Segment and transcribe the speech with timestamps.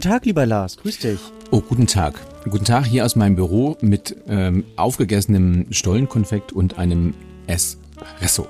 [0.00, 0.78] guten Tag, lieber Lars.
[0.78, 1.20] Grüß dich.
[1.50, 2.18] Oh, guten Tag.
[2.48, 7.12] Guten Tag hier aus meinem Büro mit ähm, aufgegessenem Stollenkonfekt und einem
[7.46, 8.46] Espresso.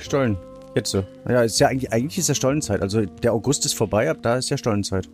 [0.00, 0.36] Stollen.
[0.74, 1.04] Jetzt so.
[1.28, 2.82] Ja, ist ja eigentlich, eigentlich ist ja Stollenzeit.
[2.82, 5.08] Also der August ist vorbei, ab da ist ja Stollenzeit.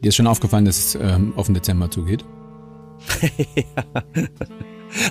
[0.00, 2.24] Dir ist schon aufgefallen, dass es ähm, auf den Dezember zugeht?
[3.56, 3.64] ja.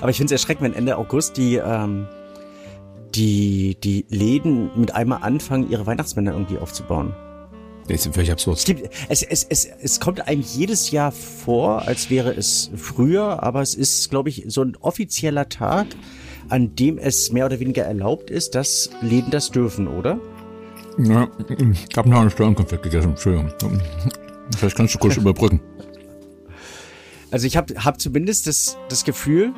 [0.00, 2.06] Aber ich finde es erschreckend, wenn Ende August die, ähm,
[3.14, 7.14] die, die Läden mit einmal anfangen, ihre Weihnachtsmänner irgendwie aufzubauen.
[7.88, 8.58] Das ist völlig absurd.
[8.58, 13.42] Es, gibt, es, es, es, es kommt eigentlich jedes Jahr vor, als wäre es früher,
[13.42, 15.86] aber es ist, glaube ich, so ein offizieller Tag,
[16.48, 20.20] an dem es mehr oder weniger erlaubt ist, dass Läden das dürfen, oder?
[20.98, 23.52] Ja, ich habe noch einen Steuernkonfekt gegessen, Entschuldigung.
[24.56, 25.60] Vielleicht kannst du kurz überbrücken.
[27.30, 29.54] Also ich habe hab zumindest das, das Gefühl,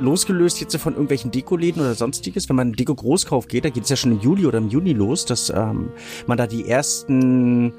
[0.00, 3.88] losgelöst jetzt von irgendwelchen Dekoläden oder sonstiges, wenn man Deko Großkauf geht, da geht es
[3.90, 5.90] ja schon im Juli oder im Juni los, dass ähm,
[6.26, 7.72] man da die ersten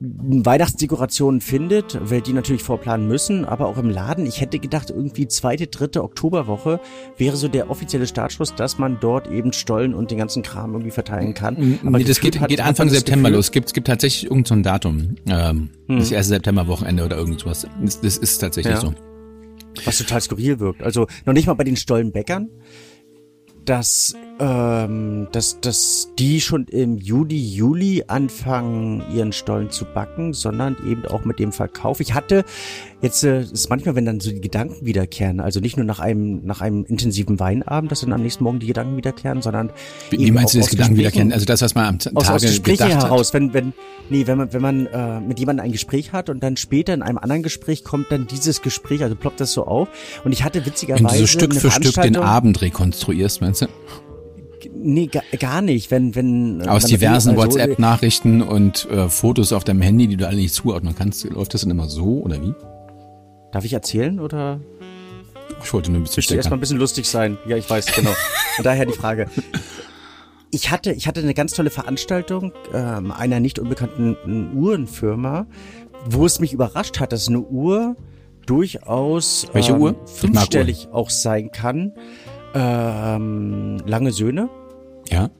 [0.00, 4.26] Weihnachtsdekorationen findet, weil die natürlich vorplanen müssen, aber auch im Laden.
[4.26, 6.80] Ich hätte gedacht, irgendwie zweite, dritte Oktoberwoche
[7.16, 10.90] wäre so der offizielle Startschuss, dass man dort eben Stollen und den ganzen Kram irgendwie
[10.90, 11.78] verteilen kann.
[11.86, 13.46] Aber nee, das geht, geht Anfang September los.
[13.46, 15.16] Es gibt, es gibt tatsächlich irgendein so Datum.
[15.26, 15.98] Ähm, hm.
[15.98, 17.66] Das erste Septemberwochenende oder irgendwas.
[17.80, 18.80] Das, das ist tatsächlich ja.
[18.80, 18.94] so.
[19.84, 20.82] Was total skurril wirkt.
[20.82, 22.48] Also noch nicht mal bei den Stollenbäckern
[23.64, 30.76] dass, ähm, dass, dass die schon im Juli, Juli anfangen, ihren Stollen zu backen, sondern
[30.86, 32.00] eben auch mit dem Verkauf.
[32.00, 32.44] Ich hatte
[33.00, 36.44] jetzt, äh, ist manchmal, wenn dann so die Gedanken wiederkehren, also nicht nur nach einem,
[36.44, 39.70] nach einem intensiven Weinabend, dass dann am nächsten Morgen die Gedanken wiederkehren, sondern
[40.10, 41.32] Wie meinst du das Gedanken wiederkehren?
[41.32, 43.72] Also das, was man am Tag aus, aus Gesprächen heraus, wenn, wenn,
[44.10, 47.02] nee, wenn man, wenn man äh, mit jemandem ein Gespräch hat und dann später in
[47.02, 49.88] einem anderen Gespräch kommt dann dieses Gespräch, also ploppt das so auf.
[50.24, 51.04] Und ich hatte witzigerweise.
[51.04, 53.66] Wenn du so Stück für Stück den Abend rekonstruierst, meinst du?
[54.74, 55.90] Nee, gar nicht.
[55.90, 60.36] Wenn, wenn, Aus diversen also, WhatsApp-Nachrichten und äh, Fotos auf deinem Handy, die du alle
[60.36, 62.54] nicht zuordnen kannst, läuft das dann immer so oder wie?
[63.52, 64.60] Darf ich erzählen oder?
[65.62, 66.38] Ich wollte nur ein bisschen stecken.
[66.38, 67.38] erstmal ein bisschen lustig sein.
[67.46, 68.10] Ja, ich weiß, genau.
[68.58, 69.28] Und daher die Frage.
[70.50, 74.16] Ich hatte, ich hatte eine ganz tolle Veranstaltung ähm, einer nicht unbekannten
[74.56, 75.46] Uhrenfirma,
[76.06, 77.96] wo es mich überrascht hat, dass eine Uhr
[78.46, 79.96] durchaus Welche ähm, Uhr?
[80.06, 81.92] fünfstellig auch sein kann
[82.54, 84.48] ähm, Lange Söhne.
[85.08, 85.30] Ja.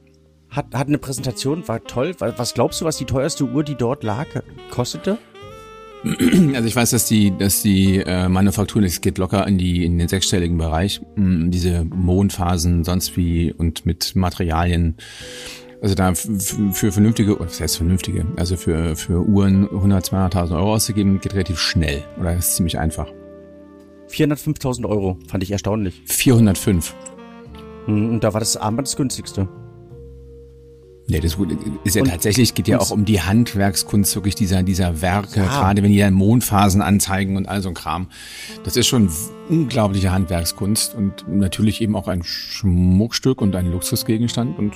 [0.50, 2.14] Hat, hat eine Präsentation, war toll.
[2.18, 4.26] Was glaubst du, was die teuerste Uhr, die dort lag,
[4.70, 5.18] kostete?
[6.54, 9.98] Also ich weiß, dass die, dass die äh, Manufaktur, es geht locker in die in
[9.98, 14.96] den sechsstelligen Bereich, mh, diese Mondphasen, sonst wie und mit Materialien.
[15.80, 21.20] Also da für vernünftige, was heißt vernünftige, also für für Uhren 100, 200.000 Euro auszugeben,
[21.20, 23.10] geht relativ schnell oder ist ziemlich einfach.
[24.14, 26.02] 405.000 Euro, fand ich erstaunlich.
[26.06, 26.94] 405.
[27.86, 29.48] Hm, und da war das Armband das günstigste.
[31.06, 31.36] Ja, das
[31.84, 35.46] ist ja und, tatsächlich, geht ja auch um die Handwerkskunst wirklich dieser, dieser Werke, ja.
[35.46, 38.08] gerade wenn die dann Mondphasen anzeigen und all so ein Kram.
[38.62, 39.10] Das ist schon
[39.50, 44.72] unglaubliche Handwerkskunst und natürlich eben auch ein Schmuckstück und ein Luxusgegenstand und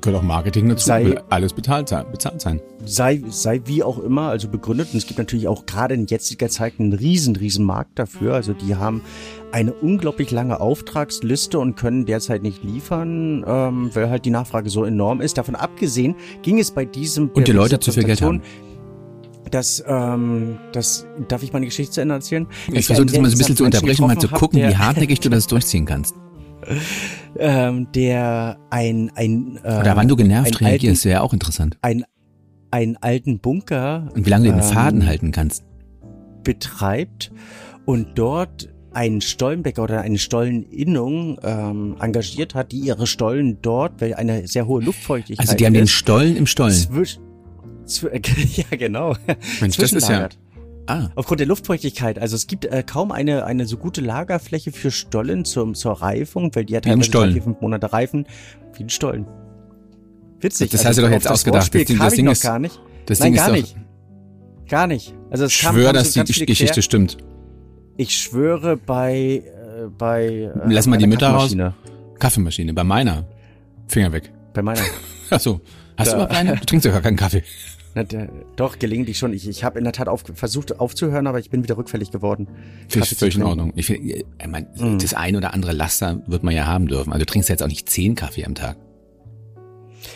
[0.00, 2.60] gehört auch Marketing dazu, sei, will alles bezahlt sein, bezahlt sein.
[2.84, 4.88] Sei, sei wie auch immer, also begründet.
[4.92, 8.34] Und es gibt natürlich auch gerade in jetziger Zeit einen riesen, riesen Markt dafür.
[8.34, 9.02] Also die haben
[9.52, 14.84] eine unglaublich lange Auftragsliste und können derzeit nicht liefern, ähm, weil halt die Nachfrage so
[14.84, 15.38] enorm ist.
[15.38, 18.42] Davon abgesehen ging es bei diesem und die Leute zu viel Geld haben.
[19.50, 22.46] Das, ähm, das darf ich meine Geschichte zu Ende erzählen?
[22.72, 25.28] Ich versuche das mal so ein bisschen zu unterbrechen, mal zu gucken, wie hartnäckig du
[25.28, 26.14] das durchziehen kannst
[27.38, 31.78] ähm, der ein ein äh, oder wann du genervt reagierst, wäre auch interessant.
[31.82, 32.04] Ein
[32.70, 35.64] einen alten Bunker und wie lange du den ähm, Faden halten kannst
[36.44, 37.30] betreibt
[37.84, 44.14] und dort einen Stollenbäcker oder eine Stolleninnung ähm, engagiert hat, die ihre Stollen dort, weil
[44.14, 46.72] eine sehr hohe Luftfeuchtigkeit Also die haben ist, den Stollen im Stollen.
[46.72, 47.18] Zwisch,
[47.84, 48.08] zw
[48.56, 49.14] ja, genau.
[49.60, 50.28] Mensch, das ist ja
[50.86, 51.08] Ah.
[51.14, 52.18] Aufgrund der Luftfeuchtigkeit.
[52.18, 56.54] Also es gibt äh, kaum eine, eine so gute Lagerfläche für Stollen zum, zur Reifung,
[56.54, 58.26] weil die hat teilweise drei, vier, fünf Monate reifen.
[58.76, 59.26] Wie ein Stollen.
[60.40, 60.70] Witzig.
[60.70, 61.74] Das also, hast du doch jetzt ausgedacht.
[61.74, 62.80] Das, Ding, das Ding ist gar nicht.
[63.06, 63.76] Das Nein, Ding gar ist nicht.
[64.68, 65.14] Gar nicht.
[65.30, 66.82] Also es ich schwöre, dass die Geschichte quer.
[66.82, 67.18] stimmt.
[67.96, 71.54] Ich schwöre bei äh, bei äh, Lass mal die Mütter raus.
[72.18, 72.72] Kaffeemaschine.
[72.72, 73.24] Bei meiner.
[73.88, 74.32] Finger weg.
[74.54, 74.80] Bei meiner.
[75.30, 75.60] Ach so.
[75.96, 76.12] Hast da.
[76.12, 76.56] du überhaupt eine?
[76.56, 77.42] Du trinkst ja gar keinen Kaffee.
[77.94, 79.32] Na, der, doch, gelegentlich schon.
[79.32, 82.48] Ich, ich habe in der Tat auf, versucht aufzuhören, aber ich bin wieder rückfällig geworden.
[82.88, 83.72] Finde ich völlig in Ordnung.
[83.74, 84.98] Ich, find, ich mein, mm.
[84.98, 87.12] Das ein oder andere Laster wird man ja haben dürfen.
[87.12, 88.76] Also du trinkst jetzt auch nicht zehn Kaffee am Tag.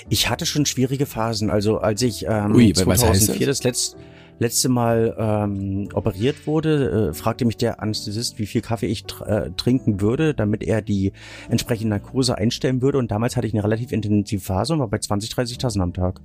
[0.08, 1.50] Ich hatte schon schwierige Phasen.
[1.50, 3.96] Also als ich ähm, Ui, 2004 das, das letzte,
[4.38, 9.26] letzte Mal ähm, operiert wurde, äh, fragte mich der Anästhesist, wie viel Kaffee ich tr
[9.26, 11.12] äh, trinken würde, damit er die
[11.48, 12.98] entsprechende Narkose einstellen würde.
[12.98, 16.20] Und damals hatte ich eine relativ intensive Phase und war bei 20, 30.000 am Tag.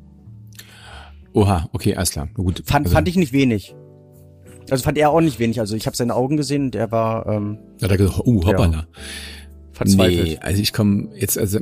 [1.33, 2.27] Oha, okay, alles klar.
[2.33, 2.63] Gut.
[2.65, 3.75] Fand, also, fand ich nicht wenig.
[4.69, 5.59] Also fand er auch nicht wenig.
[5.59, 7.27] Also ich habe seine Augen gesehen und er war.
[7.27, 8.71] Ähm, ja, da gesagt, oh, hoppala.
[8.71, 8.87] Ja,
[9.73, 10.23] verzweifelt.
[10.27, 11.59] Nee, also ich komme jetzt also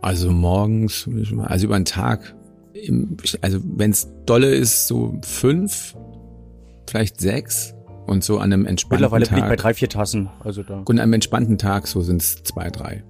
[0.00, 1.08] also morgens,
[1.42, 2.34] also über den Tag,
[3.40, 5.96] also wenn es dolle ist, so fünf,
[6.88, 7.74] vielleicht sechs
[8.06, 9.32] und so an einem entspannten Mittlerweile Tag.
[9.32, 10.30] Mittlerweile bin ich bei drei, vier Tassen.
[10.40, 10.78] Also da.
[10.78, 13.02] Und an einem entspannten Tag so sind es zwei, drei.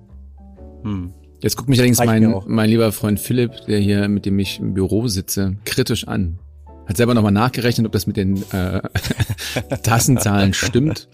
[0.83, 1.13] Hm.
[1.41, 4.75] Jetzt guckt mich allerdings mein, mein lieber Freund Philipp, der hier, mit dem ich im
[4.75, 6.39] Büro sitze, kritisch an.
[6.87, 8.81] Hat selber nochmal nachgerechnet, ob das mit den äh,
[9.83, 11.09] Tassenzahlen stimmt.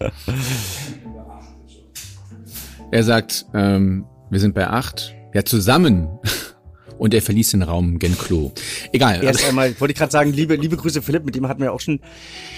[2.91, 5.13] Er sagt, ähm, wir sind bei acht.
[5.33, 6.07] Ja, zusammen.
[6.97, 8.53] Und er verließ den Raum gen Klo.
[8.93, 9.21] Egal.
[9.21, 11.81] Erst einmal wollte ich gerade sagen, liebe, liebe Grüße Philipp, mit dem hatten wir auch
[11.81, 11.99] schon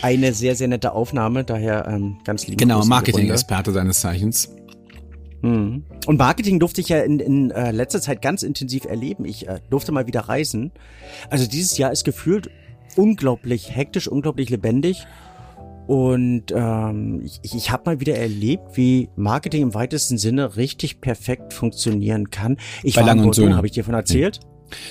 [0.04, 4.50] eine sehr, sehr nette Aufnahme, daher ähm, ganz liebe Genau, Marketing-Experte seines Zeichens.
[5.42, 5.84] Mhm.
[6.06, 9.25] Und Marketing durfte ich ja in, in äh, letzter Zeit ganz intensiv erleben.
[9.25, 10.72] Ich äh, durfte mal wieder reisen.
[11.30, 12.50] Also dieses Jahr ist gefühlt
[12.95, 15.06] unglaublich hektisch, unglaublich lebendig.
[15.88, 21.54] Und ähm, ich, ich habe mal wieder erlebt, wie Marketing im weitesten Sinne richtig perfekt
[21.54, 22.57] funktionieren kann.
[22.83, 24.42] Ich bei war Lang in Bordeaux, habe ich dir von erzählt?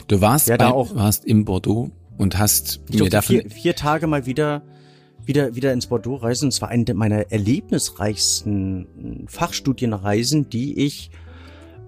[0.08, 3.50] Du warst, ja, da bei, auch, warst im Bordeaux und hast ich mir davon vier,
[3.50, 4.62] vier Tage mal wieder
[5.26, 6.46] wieder wieder ins Bordeaux reisen.
[6.46, 11.10] Und zwar eine meiner erlebnisreichsten Fachstudienreisen, die ich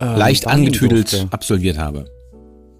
[0.01, 1.29] äh, leicht angetüdelt durfte.
[1.33, 2.07] absolviert habe.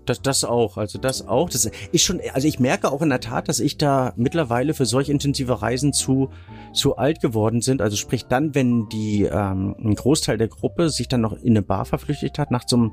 [0.09, 1.51] Das, das auch, also das auch.
[1.51, 4.87] Das ist schon, also ich merke auch in der Tat, dass ich da mittlerweile für
[4.87, 6.31] solch intensive Reisen zu,
[6.73, 7.83] zu alt geworden sind.
[7.83, 11.63] Also sprich dann, wenn die ähm, ein Großteil der Gruppe sich dann noch in eine
[11.63, 12.91] Bar verflüchtigt hat, nach so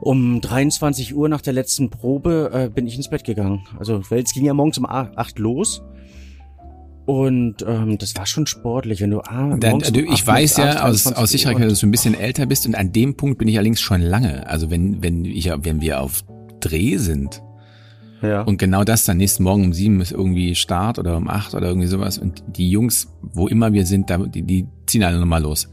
[0.00, 3.66] um 23 Uhr nach der letzten Probe äh, bin ich ins Bett gegangen.
[3.78, 5.82] Also weil es ging ja morgens um 8 los.
[7.08, 11.06] Und ähm, das war schon sportlich, wenn du ah, Dann, du, ich weiß ja aus,
[11.06, 13.80] aus Sicherheit, dass du ein bisschen älter bist und an dem Punkt bin ich allerdings
[13.80, 14.46] schon lange.
[14.46, 16.22] Also wenn wenn ich wenn wir auf
[16.60, 17.40] Dreh sind
[18.20, 18.42] ja.
[18.42, 21.68] und genau das dann nächsten Morgen um sieben ist irgendwie Start oder um acht oder
[21.68, 25.40] irgendwie sowas und die Jungs, wo immer wir sind, da, die, die ziehen alle nochmal
[25.40, 25.70] los.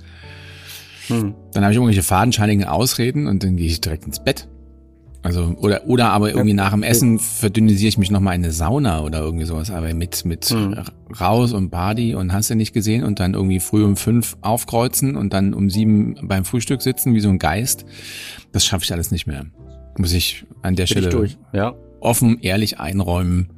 [1.08, 1.36] Hm.
[1.52, 4.48] Dann habe ich irgendwelche fadenscheinigen Ausreden und dann gehe ich direkt ins Bett.
[5.26, 9.02] Also, oder, oder aber irgendwie nach dem Essen verdünnisiere ich mich nochmal in eine Sauna
[9.02, 10.78] oder irgendwie sowas, aber mit, mit mhm.
[11.20, 15.16] raus und Body und hast du nicht gesehen und dann irgendwie früh um fünf aufkreuzen
[15.16, 17.88] und dann um sieben beim Frühstück sitzen wie so ein Geist.
[18.52, 19.48] Das schaffe ich alles nicht mehr.
[19.98, 21.74] Muss ich an der Bin Stelle ja.
[22.02, 23.50] offen, ehrlich einräumen.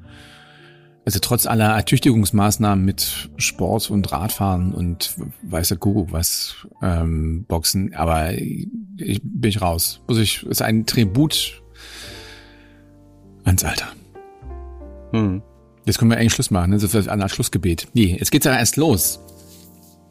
[1.07, 7.95] Also trotz aller Ertüchtigungsmaßnahmen mit Sport und Radfahren und weiß der Kuckuck was, ähm, Boxen,
[7.95, 10.01] aber ich, bin ich raus.
[10.09, 11.63] Muss ich, ist ein Tribut
[13.45, 13.87] ans Alter.
[15.13, 15.41] Hm.
[15.85, 16.77] Jetzt können wir eigentlich Schluss machen, ne?
[16.77, 17.87] Das ist ein Schlussgebet.
[17.93, 19.21] Nee, jetzt geht's ja erst los.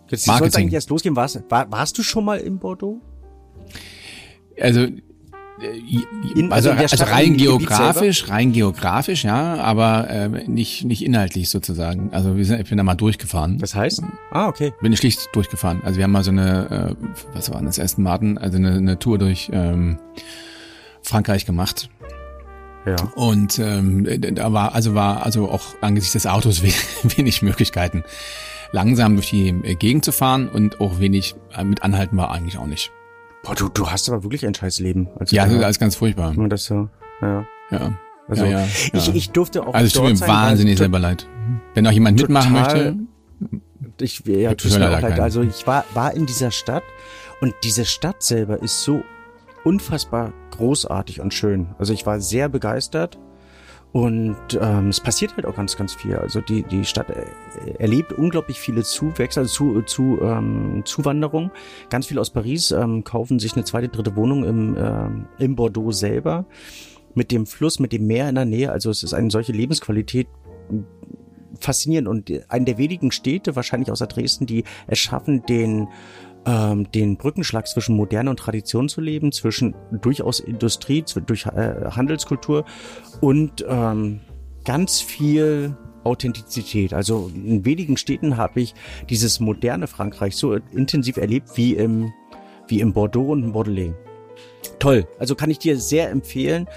[0.09, 1.15] Jetzt soll eigentlich erst losgehen.
[1.15, 3.03] Warst, war, warst du schon mal in Bordeaux?
[4.59, 4.87] Also
[5.59, 12.11] in, also, also, also rein geografisch, rein geografisch, ja, aber äh, nicht nicht inhaltlich sozusagen.
[12.13, 13.59] Also wir sind, ich bin da mal durchgefahren.
[13.59, 14.03] Das heißt?
[14.31, 14.73] Ah, okay.
[14.83, 15.81] Bin ich schlicht durchgefahren.
[15.83, 18.99] Also wir haben mal so eine, äh, was war das, Aston Martin, also eine, eine
[18.99, 19.99] Tour durch ähm,
[21.03, 21.89] Frankreich gemacht.
[22.85, 22.97] Ja.
[23.15, 26.63] Und ähm, da war also war also auch angesichts des Autos
[27.17, 28.05] wenig Möglichkeiten,
[28.73, 32.67] langsam durch die Gegend zu fahren und auch wenig äh, mit Anhalten war eigentlich auch
[32.67, 32.93] nicht.
[33.47, 35.09] Boah, du, du hast aber wirklich ein scheiß Leben.
[35.21, 36.37] Also ja, das ist alles ganz furchtbar.
[36.37, 36.89] Wenn das so,
[37.23, 37.47] ja.
[37.71, 37.99] Ja.
[38.29, 39.73] Also, ja, ja, ich, ich durfte auch.
[39.73, 41.29] Also, es tut mir wahnsinnig selber leid.
[41.75, 42.97] Wenn auch jemand mitmachen möchte.
[44.01, 45.21] Ich, ja, tut mir auch leid.
[45.21, 46.83] Also, ich war, war in dieser Stadt
[47.41, 49.03] und diese Stadt selber ist so
[49.63, 51.69] unfassbar großartig und schön.
[51.79, 53.17] Also, ich war sehr begeistert
[53.97, 56.17] und ähm, es passiert halt auch ganz, ganz viel.
[56.17, 57.25] Also die, die Stadt äh,
[57.79, 61.51] erlebt unglaublich viele Zuwächse, also zu, zu ähm, Zuwanderung.
[61.89, 65.93] Ganz viele aus Paris ähm, kaufen sich eine zweite, dritte Wohnung im, ähm, im Bordeaux
[65.93, 66.45] selber.
[67.15, 68.71] Mit dem Fluss, mit dem Meer in der Nähe.
[68.71, 70.27] Also es ist eine solche Lebensqualität
[71.59, 75.89] faszinierend und eine der wenigen Städte, wahrscheinlich außer Dresden, die es schaffen, den
[76.47, 82.65] ähm, den Brückenschlag zwischen Moderne und Tradition zu leben, zwischen durchaus Industrie, durch äh, Handelskultur
[83.21, 84.21] und ähm,
[84.65, 86.95] ganz viel Authentizität.
[86.95, 88.75] Also in wenigen Städten habe ich
[89.11, 92.13] dieses moderne Frankreich so intensiv erlebt wie im,
[92.69, 93.93] wie im Bordeaux und im Bordelais.
[94.79, 95.07] Toll.
[95.19, 96.69] Also kann ich dir sehr empfehlen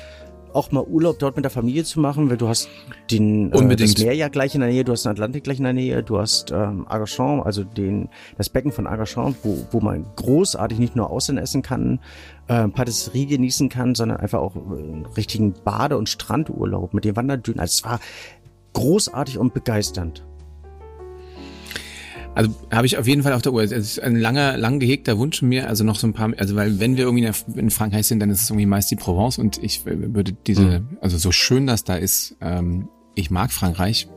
[0.53, 2.69] auch mal Urlaub dort mit der Familie zu machen, weil du hast
[3.11, 5.63] den äh, das Meer ja gleich in der Nähe, du hast den Atlantik gleich in
[5.63, 10.05] der Nähe, du hast ähm, Argachon, also den das Becken von Argachon, wo, wo man
[10.15, 11.99] großartig nicht nur außen essen kann,
[12.47, 17.15] äh, Patisserie genießen kann, sondern einfach auch äh, einen richtigen Bade- und Strandurlaub mit den
[17.15, 17.59] Wanderdünen.
[17.59, 17.99] Also es war
[18.73, 20.23] großartig und begeisternd.
[22.39, 23.63] Also habe ich auf jeden Fall auf der Uhr.
[23.63, 25.67] Es ist ein langer, lang gehegter Wunsch von mir.
[25.67, 27.29] Also noch so ein paar, also weil wenn wir irgendwie
[27.59, 30.97] in Frankreich sind, dann ist es irgendwie meist die Provence und ich würde diese, mhm.
[31.01, 34.07] also so schön das da ist, ähm, ich mag Frankreich.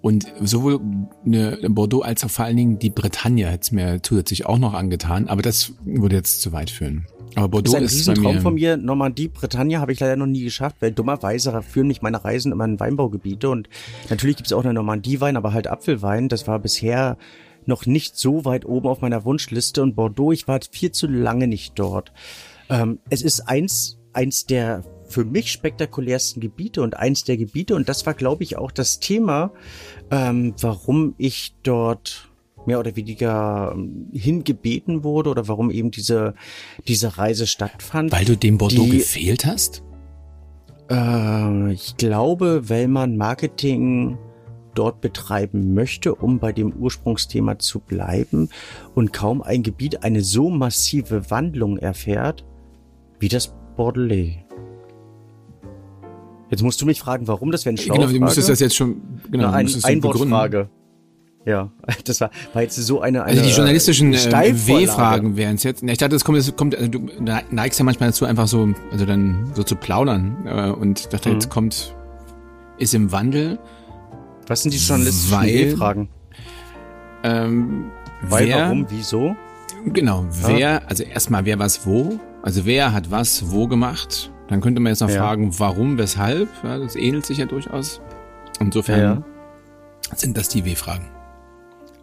[0.00, 0.80] Und sowohl
[1.24, 4.74] eine Bordeaux als auch vor allen Dingen die Bretagne hätte es mir zusätzlich auch noch
[4.74, 7.06] angetan, aber das würde jetzt zu weit führen.
[7.36, 8.78] Aber Bordeaux das ist ein ist Riesentraum von mir.
[8.78, 12.64] Normandie, Bretagne habe ich leider noch nie geschafft, weil dummerweise führen mich meine Reisen immer
[12.64, 13.68] in Weinbaugebiete und
[14.08, 16.30] natürlich gibt es auch eine Normandie-Wein, aber halt Apfelwein.
[16.30, 17.18] Das war bisher
[17.66, 21.46] noch nicht so weit oben auf meiner Wunschliste und Bordeaux, ich war viel zu lange
[21.46, 22.12] nicht dort.
[22.70, 27.88] Ähm, es ist eins, eins der für mich spektakulärsten Gebiete und eins der Gebiete und
[27.88, 29.52] das war, glaube ich, auch das Thema,
[30.10, 32.25] ähm, warum ich dort
[32.66, 36.34] mehr oder weniger ähm, hingebeten wurde oder warum eben diese,
[36.86, 38.12] diese Reise stattfand.
[38.12, 39.82] Weil du dem Bordeaux die, gefehlt hast?
[40.90, 44.18] Äh, ich glaube, weil man Marketing
[44.74, 48.50] dort betreiben möchte, um bei dem Ursprungsthema zu bleiben
[48.94, 52.44] und kaum ein Gebiet eine so massive Wandlung erfährt
[53.18, 54.46] wie das Bordelais.
[56.50, 59.00] Jetzt musst du mich fragen, warum das wäre ein Genau, du müsstest das jetzt schon
[59.30, 60.68] genau, eine ein, Einwortfrage.
[61.46, 61.70] Ja,
[62.04, 65.82] das war, war jetzt so eine, eine Also die journalistischen äh, W-Fragen wären es jetzt.
[65.82, 67.08] Ich dachte, es kommt, es kommt, also du
[67.50, 70.44] neigst ja manchmal dazu, einfach so, also dann so zu plaudern.
[70.44, 71.34] Äh, und dachte, mhm.
[71.36, 71.94] jetzt kommt,
[72.78, 73.58] ist im Wandel.
[74.48, 76.08] Was sind die journalistischen W-Fragen?
[77.22, 77.90] Ähm,
[78.22, 79.36] weil, wer, warum, wieso?
[79.86, 80.80] Genau, wer, ja.
[80.86, 84.32] also erstmal wer was wo, also wer hat was wo gemacht.
[84.48, 85.18] Dann könnte man jetzt noch ja.
[85.18, 86.48] fragen, warum, weshalb.
[86.64, 88.00] Ja, das ähnelt sich ja durchaus.
[88.60, 89.24] Insofern
[90.14, 91.15] sind das die W-Fragen.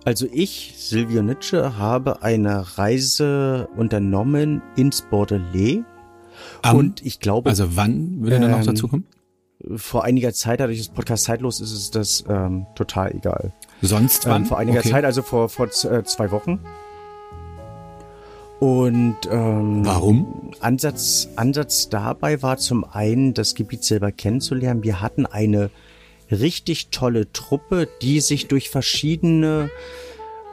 [0.05, 5.83] Also ich, Silvio Nitsche, habe eine Reise unternommen ins Bordelais.
[6.65, 7.50] Um, und ich glaube.
[7.50, 9.07] Also wann würde ähm, noch ähm, dazu kommen?
[9.75, 13.53] Vor einiger Zeit, dadurch das Podcast zeitlos ist, ist das ähm, total egal.
[13.81, 14.41] Sonst wann?
[14.41, 14.89] Ähm, vor einiger okay.
[14.89, 16.60] Zeit, also vor, vor äh, zwei Wochen.
[18.60, 20.51] Und ähm, warum?
[20.60, 24.83] Ansatz, Ansatz dabei war zum einen, das Gebiet selber kennenzulernen.
[24.83, 25.69] Wir hatten eine
[26.34, 29.70] richtig tolle Truppe, die sich durch verschiedene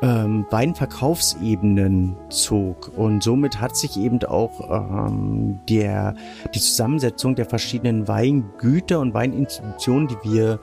[0.02, 2.90] ähm, Weinverkaufsebenen zog.
[2.96, 6.14] Und somit hat sich eben auch ähm, der,
[6.54, 10.60] die Zusammensetzung der verschiedenen Weingüter und Weininstitutionen, die wir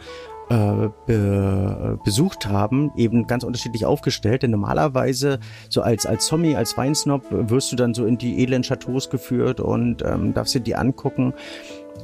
[0.50, 4.44] äh, be, besucht haben, eben ganz unterschiedlich aufgestellt.
[4.44, 8.64] Denn normalerweise, so als, als Zombie, als Weinsnob, wirst du dann so in die edlen
[8.64, 11.34] Chateaus geführt und ähm, darfst dir die angucken.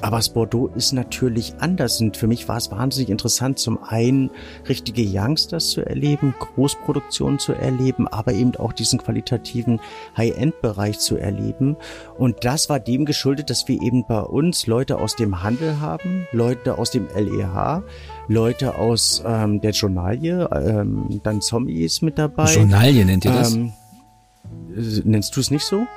[0.03, 4.31] Aber das Bordeaux ist natürlich anders und für mich war es wahnsinnig interessant, zum einen
[4.67, 9.79] richtige Youngsters zu erleben, Großproduktionen zu erleben, aber eben auch diesen qualitativen
[10.17, 11.77] High-End-Bereich zu erleben.
[12.17, 16.27] Und das war dem geschuldet, dass wir eben bei uns Leute aus dem Handel haben,
[16.33, 17.81] Leute aus dem LEH,
[18.27, 22.53] Leute aus ähm, der Journalie, ähm, dann Zombies mit dabei.
[22.53, 23.53] Journalie nennt ihr das?
[23.53, 23.71] Ähm,
[25.05, 25.87] nennst du es nicht so?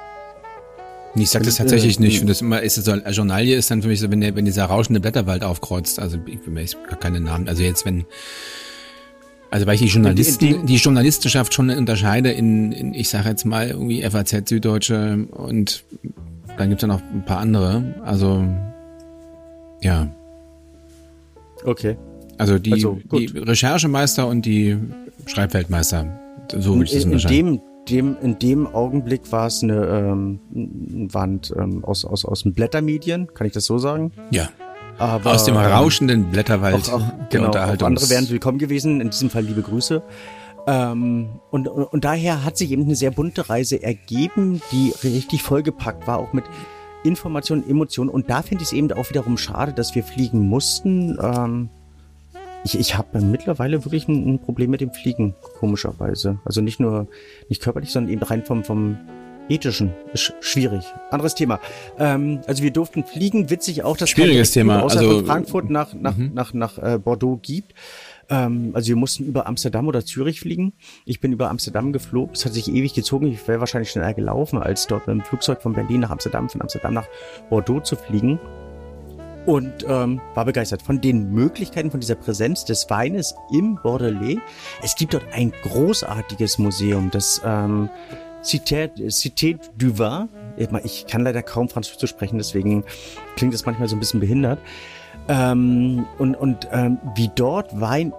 [1.16, 2.20] Ich sag das tatsächlich äh, nicht.
[2.20, 4.66] Und das immer ist so, Journalie ist dann für mich so, wenn, der, wenn dieser
[4.66, 5.98] rauschende Blätterwald aufkreuzt.
[5.98, 7.48] Also ich mir gar keine Namen.
[7.48, 8.04] Also jetzt wenn
[9.50, 13.68] also weil ich die Journalisten, die Journalistenschaft schon unterscheide in, in ich sage jetzt mal
[13.68, 15.84] irgendwie FAZ Süddeutsche und
[16.58, 17.94] dann gibt's ja noch ein paar andere.
[18.04, 18.44] Also
[19.82, 20.08] ja.
[21.64, 21.96] Okay.
[22.38, 24.76] Also die, also, die Recherchemeister und die
[25.26, 26.06] Schreibweltmeister.
[26.52, 27.38] So würde ich das unterscheiden.
[27.38, 30.40] In dem dem, in dem Augenblick war es eine ähm,
[31.12, 34.12] Wand ähm, aus, aus, aus den Blättermedien, kann ich das so sagen?
[34.30, 34.48] Ja.
[34.98, 36.88] Aber, aus dem rauschenden Blätterwald.
[36.88, 40.02] Auch, auch, genau, auch andere wären willkommen gewesen, in diesem Fall liebe Grüße.
[40.66, 45.42] Ähm, und, und, und daher hat sich eben eine sehr bunte Reise ergeben, die richtig
[45.42, 46.44] vollgepackt war, auch mit
[47.04, 48.10] Informationen, Emotionen.
[48.10, 51.18] Und da finde ich es eben auch wiederum schade, dass wir fliegen mussten.
[51.22, 51.68] Ähm,
[52.66, 56.38] ich, ich habe mittlerweile wirklich ein, ein, Problem mit dem Fliegen, komischerweise.
[56.44, 57.06] Also nicht nur,
[57.48, 58.98] nicht körperlich, sondern eben rein vom, vom
[59.48, 59.92] ethischen.
[60.12, 60.84] Ist schwierig.
[61.10, 61.60] Anderes Thema.
[61.98, 64.82] Ähm, also wir durften fliegen, witzig auch, dass Schwieriges Thema.
[64.82, 66.32] Außer also, von Frankfurt nach, nach, mhm.
[66.34, 67.72] nach, nach, nach äh, Bordeaux gibt.
[68.28, 70.72] Ähm, also wir mussten über Amsterdam oder Zürich fliegen.
[71.04, 72.34] Ich bin über Amsterdam geflogen.
[72.34, 73.28] Es hat sich ewig gezogen.
[73.28, 76.62] Ich wäre wahrscheinlich schneller gelaufen, als dort mit dem Flugzeug von Berlin nach Amsterdam, von
[76.62, 77.06] Amsterdam nach
[77.48, 78.40] Bordeaux zu fliegen
[79.46, 84.38] und ähm, war begeistert von den Möglichkeiten, von dieser Präsenz des Weines im Bordelais.
[84.82, 87.88] Es gibt dort ein großartiges Museum, das ähm,
[88.42, 90.28] Cité, Cité du Vin.
[90.84, 92.84] Ich kann leider kaum Französisch sprechen, deswegen
[93.36, 94.58] klingt es manchmal so ein bisschen behindert.
[95.28, 98.12] Ähm, und und ähm, wie dort Wein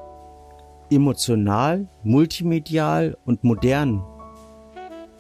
[0.90, 4.04] emotional, multimedial und modern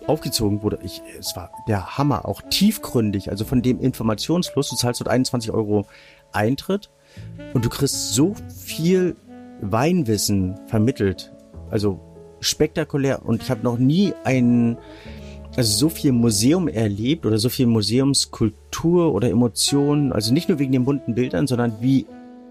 [0.07, 5.01] aufgezogen wurde, ich, es war der Hammer, auch tiefgründig, also von dem Informationsfluss, du zahlst
[5.01, 5.85] dort 21 Euro
[6.31, 6.89] Eintritt
[7.53, 9.15] und du kriegst so viel
[9.61, 11.33] Weinwissen vermittelt.
[11.69, 11.99] Also
[12.39, 13.25] spektakulär.
[13.25, 14.77] Und ich habe noch nie ein
[15.55, 20.71] also so viel Museum erlebt oder so viel Museumskultur oder Emotionen, also nicht nur wegen
[20.71, 22.05] den bunten Bildern, sondern wie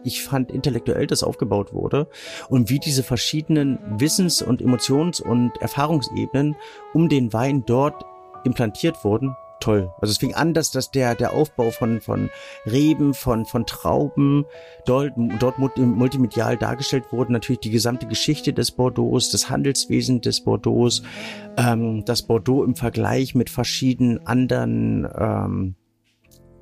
[0.06, 2.08] ich fand intellektuell das aufgebaut wurde
[2.48, 6.56] und wie diese verschiedenen Wissens- und Emotions- und Erfahrungsebenen
[6.94, 8.04] um den Wein dort
[8.44, 9.90] implantiert wurden, toll.
[10.00, 12.30] Also es fing an, dass, dass der, der Aufbau von, von
[12.64, 14.44] Reben, von, von Trauben
[14.84, 17.32] dort, dort multimedial dargestellt wurde.
[17.32, 20.88] Natürlich die gesamte Geschichte des Bordeaux, das Handelswesen des Bordeaux,
[21.56, 25.74] ähm, das Bordeaux im Vergleich mit verschiedenen anderen ähm,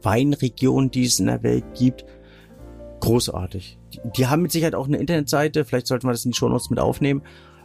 [0.02, 2.04] Weinregionen, die es in der Welt gibt.
[3.04, 3.78] Großartig.
[3.92, 6.48] Die, die haben mit Sicherheit auch eine Internetseite, vielleicht sollten wir das in die Show
[6.48, 7.22] Notes mit aufnehmen.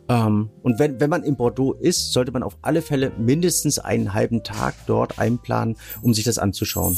[0.09, 4.13] Ähm, und wenn, wenn man in Bordeaux ist, sollte man auf alle Fälle mindestens einen
[4.13, 6.97] halben Tag dort einplanen, um sich das anzuschauen.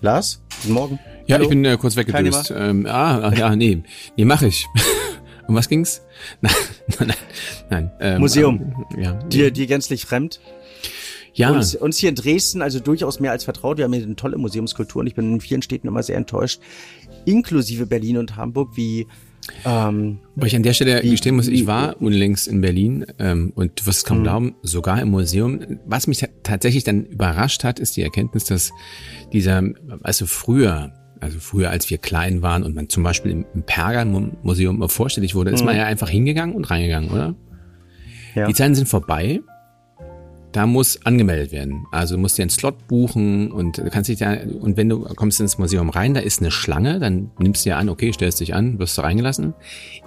[0.00, 0.98] Lars, guten Morgen.
[1.26, 1.44] Ja, Hallo?
[1.44, 2.52] ich bin äh, kurz weggedüst.
[2.54, 3.82] Ähm, ah, ja, nee,
[4.16, 4.66] nee, mach ich.
[5.48, 6.02] um was ging's?
[6.40, 6.52] Nein,
[6.98, 7.12] nein,
[7.70, 7.92] nein.
[8.00, 8.86] Ähm, Museum.
[8.94, 9.12] Ähm, ja.
[9.24, 10.40] Dir, dir gänzlich fremd.
[11.34, 11.50] Ja.
[11.50, 13.78] Uns, uns hier in Dresden, also durchaus mehr als vertraut.
[13.78, 16.60] Wir haben hier eine tolle Museumskultur und ich bin in vielen Städten immer sehr enttäuscht,
[17.24, 19.06] inklusive Berlin und Hamburg, wie
[19.64, 23.80] ähm, Wo ich an der Stelle gestehen muss, ich war unlängst in Berlin ähm, und
[23.80, 24.22] du wirst es kaum mhm.
[24.22, 25.60] glauben, sogar im Museum.
[25.84, 28.70] Was mich tatsächlich dann überrascht hat, ist die Erkenntnis, dass
[29.32, 29.62] dieser,
[30.02, 35.34] also früher, also früher als wir klein waren und man zum Beispiel im Pergamon-Museum vorstellig
[35.34, 35.80] wurde, ist man mhm.
[35.80, 37.34] ja einfach hingegangen und reingegangen, oder?
[38.34, 38.46] Ja.
[38.46, 39.40] Die Zeiten sind vorbei
[40.52, 41.86] da muss angemeldet werden.
[41.90, 45.00] Also du musst dir einen Slot buchen und du kannst dich da, und wenn du
[45.14, 48.40] kommst ins Museum rein, da ist eine Schlange, dann nimmst du dir an, okay, stellst
[48.40, 49.54] dich an, wirst du reingelassen.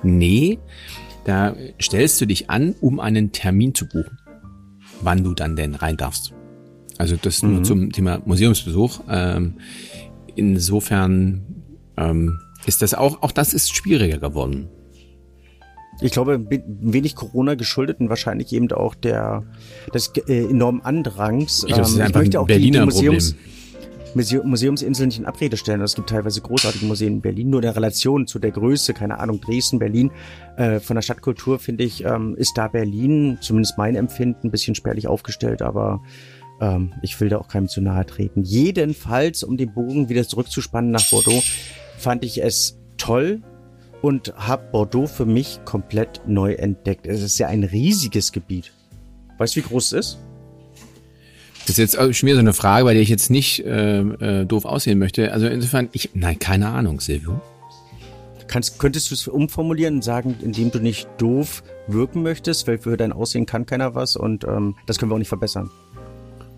[0.03, 0.59] Nee,
[1.25, 4.19] da stellst du dich an, um einen Termin zu buchen,
[5.01, 6.33] wann du dann denn rein darfst.
[6.97, 7.53] Also das mhm.
[7.53, 9.01] nur zum Thema Museumsbesuch.
[9.09, 9.55] Ähm,
[10.35, 11.41] insofern
[11.97, 14.69] ähm, ist das auch, auch das ist schwieriger geworden.
[16.01, 19.43] Ich glaube, ein wenig Corona geschuldet und wahrscheinlich eben auch der
[19.93, 21.63] des äh, enormen Andrangs.
[21.67, 24.49] Ich, glaube, ähm, ich möchte auch Berliner die, die Museums, Problem.
[24.49, 25.81] Museumsinsel nicht in Abrede stellen.
[25.81, 29.19] Es gibt teilweise großartige Museen in Berlin, nur in der Relation zu der Größe, keine
[29.19, 30.11] Ahnung, Dresden, Berlin.
[30.57, 34.75] Äh, von der Stadtkultur, finde ich, ähm, ist da Berlin, zumindest mein Empfinden, ein bisschen
[34.75, 36.01] spärlich aufgestellt, aber
[36.61, 38.43] ähm, ich will da auch keinem zu nahe treten.
[38.43, 41.43] Jedenfalls, um den Bogen wieder zurückzuspannen nach Bordeaux,
[41.97, 43.41] fand ich es toll,
[44.05, 47.07] und habe Bordeaux für mich komplett neu entdeckt.
[47.07, 48.71] Es ist ja ein riesiges Gebiet.
[49.39, 50.17] Weißt du, wie groß es ist?
[51.61, 54.45] Das ist jetzt schon wieder so eine Frage, bei der ich jetzt nicht äh, äh,
[54.45, 55.33] doof aussehen möchte.
[55.33, 57.41] Also insofern, ich, nein, keine Ahnung, Silvio.
[58.45, 62.97] Kannst, könntest du es umformulieren und sagen, indem du nicht doof wirken möchtest, weil für
[62.97, 65.71] dein Aussehen kann keiner was und ähm, das können wir auch nicht verbessern.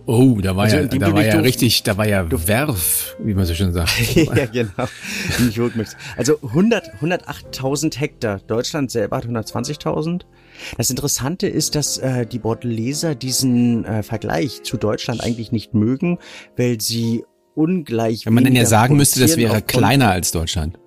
[0.07, 3.45] Oh, da war also, ja, da war ja richtig, da war ja Werf, wie man
[3.45, 3.91] so schön sagt.
[4.15, 4.87] ja, genau.
[6.15, 8.39] Also 100, 108.000 Hektar.
[8.47, 10.21] Deutschland selber hat 120.000.
[10.77, 16.19] Das Interessante ist, dass äh, die Bordleser diesen äh, Vergleich zu Deutschland eigentlich nicht mögen,
[16.55, 18.25] weil sie ungleich.
[18.25, 20.79] Wenn man denn ja sagen müsste, das wäre kleiner als Deutschland.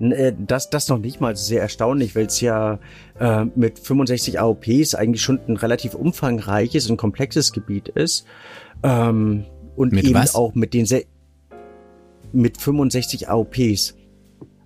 [0.00, 2.78] Äh, das, das noch nicht mal sehr erstaunlich, weil es ja
[3.18, 8.26] äh, mit 65 AOPs eigentlich schon ein relativ umfangreiches und komplexes Gebiet ist.
[8.82, 9.44] Ähm,
[9.76, 10.34] und mit eben was?
[10.34, 10.86] auch mit den
[12.32, 13.96] mit 65 AOPs.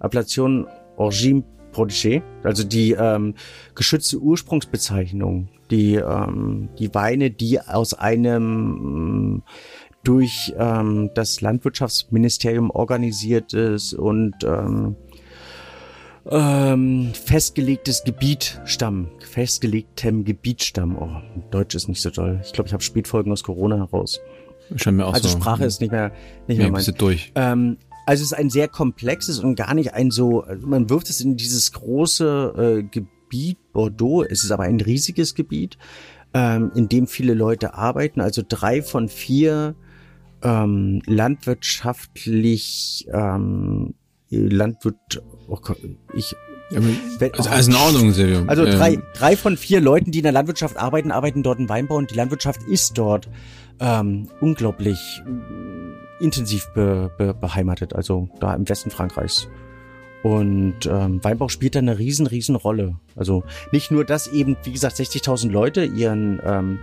[0.01, 3.35] Appellation Origine Protégé, also die ähm,
[3.75, 9.43] geschützte Ursprungsbezeichnung, die ähm, die Weine, die aus einem
[10.05, 14.97] durch ähm, das Landwirtschaftsministerium organisiert ist und ähm,
[16.31, 19.11] ähm, festgelegtes Gebiet stammen.
[19.21, 20.97] Festgelegtem Gebiet stammen.
[20.99, 22.41] Oh, Deutsch ist nicht so toll.
[22.45, 24.21] Ich glaube, ich habe Spätfolgen aus Corona heraus.
[24.77, 25.39] Scheint mir auch also so.
[25.39, 26.13] Sprache ist nicht mehr
[26.47, 26.85] nicht nee, mehr mein.
[26.99, 27.33] durch.
[27.35, 31.21] Ähm, also es ist ein sehr komplexes und gar nicht ein so, man wirft es
[31.21, 34.23] in dieses große äh, Gebiet Bordeaux.
[34.23, 35.79] Es ist aber ein riesiges Gebiet,
[36.35, 38.21] ähm, in dem viele Leute arbeiten.
[38.21, 39.75] Also drei von vier
[40.43, 43.95] ähm, landwirtschaftlich ähm,
[44.31, 45.79] Landwirt, oh Gott,
[46.15, 46.37] ich
[46.71, 48.45] ja, wenn, also alles in Ordnung, Silvio.
[48.47, 49.03] Also drei, ähm.
[49.15, 52.15] drei von vier Leuten, die in der Landwirtschaft arbeiten, arbeiten dort in Weinbau und die
[52.15, 53.29] Landwirtschaft ist dort
[53.81, 59.49] ähm, unglaublich äh, intensiv be, be, beheimatet, also da im Westen Frankreichs.
[60.23, 62.97] Und ähm, Weinbau spielt da eine riesen, riesen Rolle.
[63.15, 66.79] Also nicht nur, dass eben, wie gesagt, 60.000 Leute ihren ähm,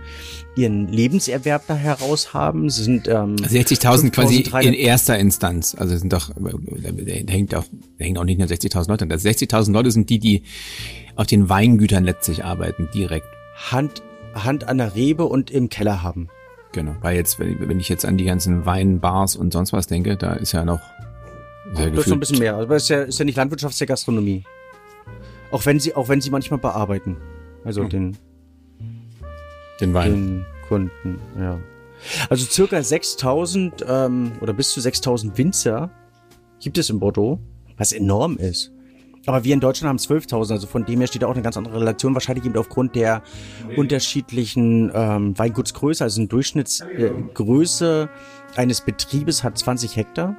[0.56, 5.74] ihren Lebenserwerb da heraus haben, sind ähm, 60.000 also quasi in erster Instanz.
[5.78, 7.64] Also sind doch, da hängt auch,
[7.98, 9.06] da hängt auch nicht nur 60.000 Leute.
[9.06, 10.42] Das 60.000 Leute sind die, die
[11.14, 13.26] auf den Weingütern letztlich arbeiten, direkt.
[13.70, 14.02] Hand
[14.34, 16.28] Hand an der Rebe und im Keller haben.
[16.72, 20.34] Genau, weil jetzt, wenn ich jetzt an die ganzen Weinbars und sonst was denke, da
[20.34, 20.80] ist ja noch
[21.74, 23.72] sehr Das ist schon ein bisschen mehr, aber es ist ja, ist ja nicht Landwirtschaft,
[23.72, 24.44] es ist ja Gastronomie.
[25.50, 27.16] Auch wenn sie, auch wenn sie manchmal bearbeiten.
[27.64, 27.88] Also hm.
[27.88, 28.16] den,
[29.80, 30.12] den Wein.
[30.12, 31.58] Den Kunden, ja.
[32.28, 35.90] Also circa 6000 ähm, oder bis zu 6000 Winzer
[36.60, 37.38] gibt es in Bordeaux,
[37.76, 38.72] was enorm ist.
[39.26, 41.80] Aber wir in Deutschland haben 12.000, also von dem her steht auch eine ganz andere
[41.80, 43.22] Relation, wahrscheinlich eben aufgrund der
[43.76, 50.36] unterschiedlichen ähm, Weingutsgröße, also eine Durchschnittsgröße äh, eines Betriebes hat 20 Hektar,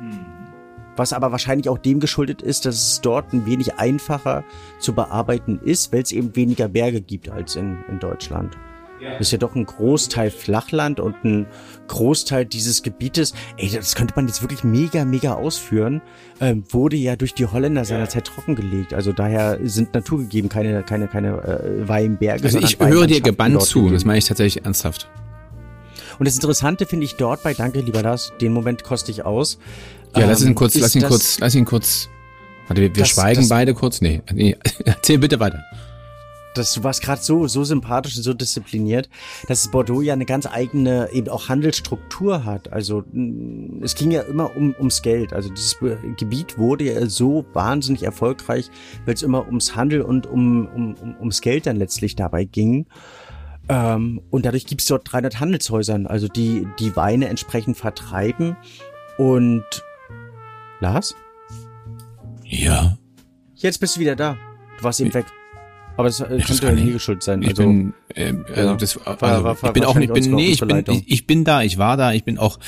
[0.98, 4.44] was aber wahrscheinlich auch dem geschuldet ist, dass es dort ein wenig einfacher
[4.80, 8.58] zu bearbeiten ist, weil es eben weniger Berge gibt als in, in Deutschland.
[9.14, 11.48] Das ist ja doch ein Großteil Flachland und ein
[11.88, 16.02] Großteil dieses Gebietes, ey, das könnte man jetzt wirklich mega, mega ausführen,
[16.42, 18.94] ähm, wurde ja durch die Holländer seinerzeit trockengelegt.
[18.94, 22.44] Also daher sind naturgegeben keine, keine, keine äh, Weinberge.
[22.44, 23.94] Also ich höre dir gebannt zu, gegeben.
[23.94, 25.10] das meine ich tatsächlich ernsthaft.
[26.20, 29.60] Und das Interessante finde ich dort bei Danke, lieber Lars, den Moment koste ich aus.
[30.16, 32.10] Ja, ähm, lass ihn ähm, kurz, lass ihn kurz, lass ihn kurz.
[32.68, 34.02] Warte, wir, wir das, schweigen das, beide kurz.
[34.02, 35.64] Nee, nee, erzähl bitte weiter
[36.58, 39.10] das, du warst gerade so, so sympathisch und so diszipliniert,
[39.48, 42.74] dass Bordeaux ja eine ganz eigene eben auch Handelsstruktur hat.
[42.74, 45.34] Also mm, es ging ja immer um, ums Geld.
[45.34, 45.78] Also dieses
[46.18, 48.70] Gebiet wurde ja so wahnsinnig erfolgreich,
[49.06, 52.88] weil es immer ums Handel und um, um, um, ums Geld dann letztlich dabei ging.
[53.70, 58.56] Ähm, und dadurch gibt es dort 300 Handelshäusern, also die die Weine entsprechend vertreiben.
[59.18, 59.64] Und
[60.80, 61.16] Lars?
[62.44, 62.98] Ja.
[63.56, 64.38] Jetzt bist du wieder da.
[64.78, 65.26] Du warst eben weg.
[65.98, 67.42] Aber das, äh, könnte ja nie geschuld sein.
[67.42, 70.52] Ich also, bin, äh, also das, also, war, war, ich bin auch nicht, bin, nee,
[70.52, 72.60] ich bin, ich, ich, bin da, ich war da, ich bin auch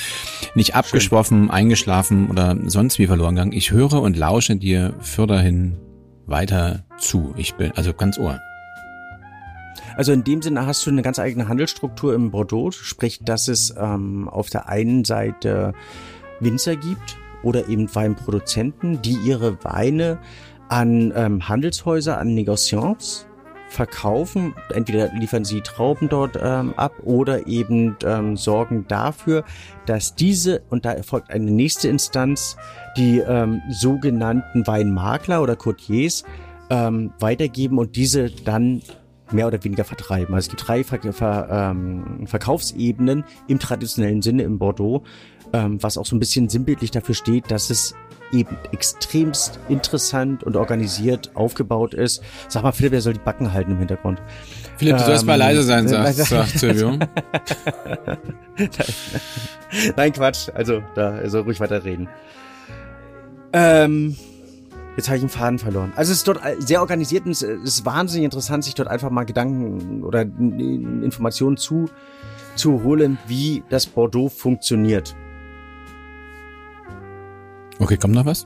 [0.56, 1.52] nicht abgeschworfen, Schön.
[1.52, 3.52] eingeschlafen oder sonst wie verloren gegangen.
[3.52, 5.78] Ich höre und lausche dir fürderhin
[6.26, 7.36] weiter zu.
[7.38, 8.40] Ich bin, also ganz ohr.
[9.96, 13.74] Also in dem Sinne hast du eine ganz eigene Handelsstruktur im Bordeaux, sprich, dass es
[13.78, 15.74] ähm, auf der einen Seite
[16.40, 20.20] Winzer gibt oder eben Weinproduzenten, die ihre Weine
[20.68, 23.26] an ähm, Handelshäuser, an Negociants
[23.70, 24.56] verkaufen.
[24.74, 29.44] Entweder liefern sie Trauben dort ähm, ab oder eben ähm, sorgen dafür,
[29.86, 32.58] dass diese, und da erfolgt eine nächste Instanz,
[32.98, 36.24] die ähm, sogenannten Weinmakler oder Courtiers
[36.70, 38.82] ähm, weitergeben und diese dann
[39.32, 40.34] mehr oder weniger vertreiben.
[40.34, 45.04] Also es gibt drei Ver Ver ähm, Verkaufsebenen im traditionellen Sinne im Bordeaux,
[45.54, 47.96] ähm, was auch so ein bisschen sinnbildlich dafür steht, dass es
[48.32, 52.22] eben extremst interessant und organisiert aufgebaut ist.
[52.48, 54.22] Sag mal, Philipp, wer soll die Backen halten im Hintergrund?
[54.78, 56.98] Philipp, du ähm, sollst mal ähm, leise sein, sagt, sagt Silvio.
[59.96, 60.50] Nein, Quatsch.
[60.54, 62.08] Also, da soll ruhig weiter reden.
[63.52, 64.16] Ähm,
[65.00, 65.94] jetzt habe ich einen Faden verloren.
[65.96, 69.24] Also es ist dort sehr organisiert und es ist wahnsinnig interessant, sich dort einfach mal
[69.24, 71.90] Gedanken oder Informationen zu,
[72.56, 75.16] zu holen, wie das Bordeaux funktioniert.
[77.80, 78.46] Okay, kommt noch was?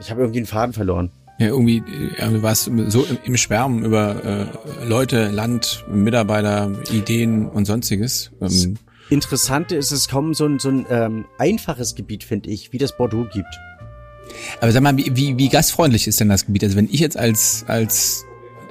[0.00, 1.10] Ich habe irgendwie einen Faden verloren.
[1.38, 1.82] Ja, irgendwie
[2.18, 8.32] ja, warst so im, im Schwärmen über äh, Leute, Land, Mitarbeiter, Ideen und sonstiges.
[8.40, 8.76] Ähm,
[9.10, 12.96] Interessante ist, es kaum so ein, so ein ähm, einfaches Gebiet, finde ich, wie das
[12.96, 13.58] Bordeaux gibt.
[14.60, 16.64] Aber sag mal, wie, wie, wie gastfreundlich ist denn das Gebiet?
[16.64, 18.24] Also wenn ich jetzt als, als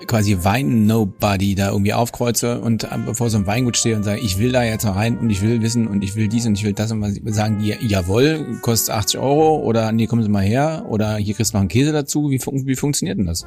[0.08, 4.52] quasi Wein-Nobody da irgendwie aufkreuze und vor so einem Weingut stehe und sage, ich will
[4.52, 6.74] da jetzt noch rein und ich will wissen und ich will dies und ich will
[6.74, 10.86] das und was sagen die, jawohl, kostet 80 Euro oder nee, kommen Sie mal her
[10.90, 12.30] oder hier kriegst du noch einen Käse dazu.
[12.30, 13.46] Wie, wie funktioniert denn das?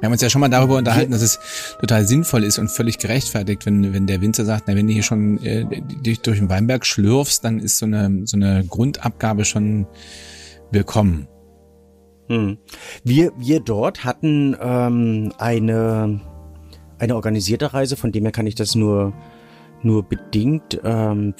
[0.00, 1.40] Wir haben uns ja schon mal darüber unterhalten, dass es
[1.80, 5.02] total sinnvoll ist und völlig gerechtfertigt, wenn, wenn der Winzer sagt, na, wenn du hier
[5.02, 5.64] schon äh,
[6.04, 9.86] dich durch den Weinberg schlürfst, dann ist so eine, so eine Grundabgabe schon
[10.70, 11.28] willkommen.
[12.28, 12.58] Hm.
[13.04, 16.20] Wir, wir dort hatten ähm, eine,
[16.98, 19.14] eine organisierte Reise, von dem her kann ich das nur,
[19.82, 21.34] nur bedingt ähm,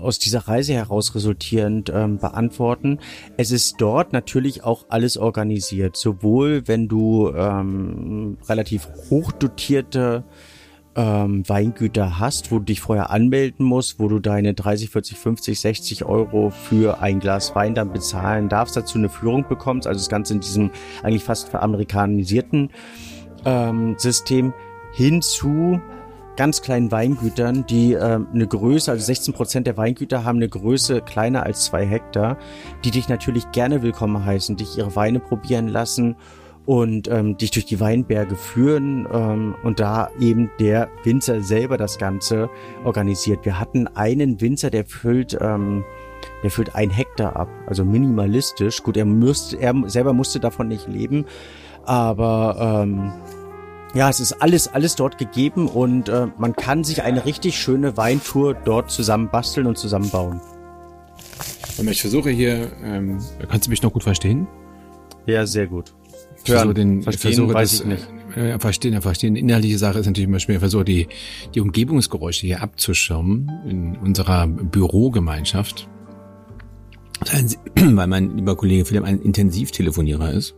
[0.00, 2.98] aus dieser Reise heraus resultierend ähm, beantworten.
[3.36, 10.24] Es ist dort natürlich auch alles organisiert, sowohl wenn du ähm, relativ hochdotierte
[10.96, 15.60] ähm, Weingüter hast, wo du dich vorher anmelden musst, wo du deine 30, 40, 50,
[15.60, 20.08] 60 Euro für ein Glas Wein dann bezahlen darfst, dazu eine Führung bekommst, also das
[20.08, 20.70] Ganze in diesem
[21.02, 22.70] eigentlich fast veramerikanisierten
[23.44, 24.52] ähm, System
[24.92, 25.80] hinzu
[26.36, 27.98] ganz kleinen Weingütern, die äh,
[28.32, 32.38] eine Größe, also 16 Prozent der Weingüter haben eine Größe kleiner als zwei Hektar,
[32.84, 36.16] die dich natürlich gerne willkommen heißen, dich ihre Weine probieren lassen
[36.66, 41.98] und ähm, dich durch die Weinberge führen ähm, und da eben der Winzer selber das
[41.98, 42.48] Ganze
[42.84, 43.44] organisiert.
[43.44, 45.84] Wir hatten einen Winzer, der füllt, ähm,
[46.42, 48.82] der füllt ein Hektar ab, also minimalistisch.
[48.82, 51.26] Gut, er müsste, er selber musste davon nicht leben,
[51.84, 53.12] aber ähm,
[53.94, 57.96] ja, es ist alles, alles dort gegeben und äh, man kann sich eine richtig schöne
[57.96, 60.40] Weintour dort zusammen basteln und zusammenbauen.
[61.78, 64.46] Ich versuche hier, ähm, kannst du mich noch gut verstehen?
[65.26, 65.92] Ja, sehr gut.
[66.48, 68.08] Hören, den, verstehen, versuche weiß das, ich nicht.
[68.36, 69.36] Ja, verstehen, ja, verstehen.
[69.36, 70.56] Inhaltliche Sache ist natürlich immer schwer.
[70.56, 71.08] Ich versuche die,
[71.54, 75.88] die Umgebungsgeräusche hier abzuschirmen in unserer Bürogemeinschaft.
[77.76, 80.54] Weil mein lieber Kollege Philipp ein Intensivtelefonierer ist.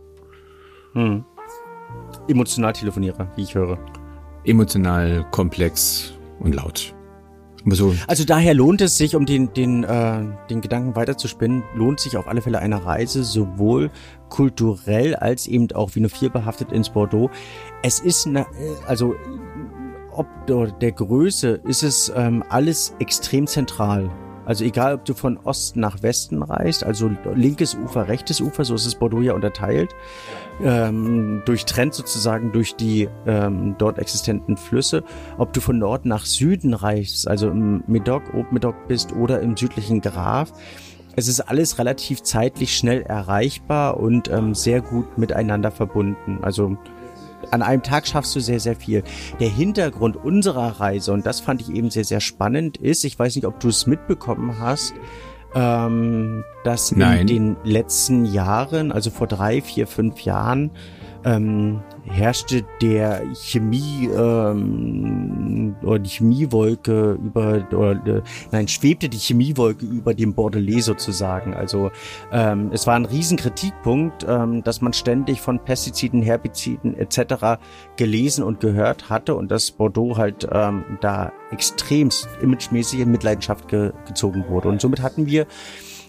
[0.93, 1.23] Hm.
[2.27, 3.77] Emotionaltelefonierer, wie ich höre.
[4.43, 6.93] Emotional, komplex und laut.
[7.65, 7.93] So.
[8.07, 12.27] Also daher lohnt es sich, um den, den, äh, den Gedanken weiterzuspinnen, lohnt sich auf
[12.27, 13.91] alle Fälle eine Reise, sowohl
[14.29, 17.29] kulturell als eben auch wie vier behaftet ins Bordeaux.
[17.83, 18.45] Es ist, eine,
[18.87, 19.15] also
[20.11, 24.09] ob der Größe ist es ähm, alles extrem zentral.
[24.47, 28.75] Also egal, ob du von Osten nach Westen reist, also linkes Ufer, rechtes Ufer, so
[28.75, 29.93] ist es Bordeaux ja unterteilt,
[30.63, 35.03] ähm, durchtrennt sozusagen durch die ähm, dort existenten Flüsse.
[35.37, 39.99] Ob du von Nord nach Süden reist, also im Medoc, Ob-Medoc bist oder im südlichen
[39.99, 40.53] Graf,
[41.17, 46.37] es ist alles relativ zeitlich schnell erreichbar und ähm, sehr gut miteinander verbunden.
[46.43, 46.77] Also
[47.49, 49.03] an einem Tag schaffst du sehr, sehr viel.
[49.39, 53.35] Der Hintergrund unserer Reise, und das fand ich eben sehr, sehr spannend, ist, ich weiß
[53.35, 54.93] nicht, ob du es mitbekommen hast,
[55.55, 57.21] ähm, dass Nein.
[57.21, 60.69] in den letzten Jahren, also vor drei, vier, fünf Jahren,
[61.25, 69.85] ähm, herrschte der Chemie ähm, oder die Chemiewolke über oder äh, nein schwebte die Chemiewolke
[69.85, 71.53] über dem Bordelais sozusagen.
[71.53, 71.91] Also
[72.31, 77.59] ähm, es war ein Riesenkritikpunkt, ähm, dass man ständig von Pestiziden, Herbiziden etc.
[77.95, 83.91] gelesen und gehört hatte und dass Bordeaux halt ähm, da extremst imagemäßig in Mitleidenschaft ge
[84.05, 84.69] gezogen wurde.
[84.69, 85.47] Und somit hatten wir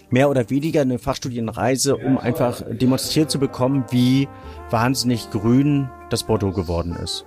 [0.09, 4.27] mehr oder weniger eine Fachstudienreise, um einfach demonstriert zu bekommen, wie
[4.69, 7.25] wahnsinnig grün das Bordeaux geworden ist.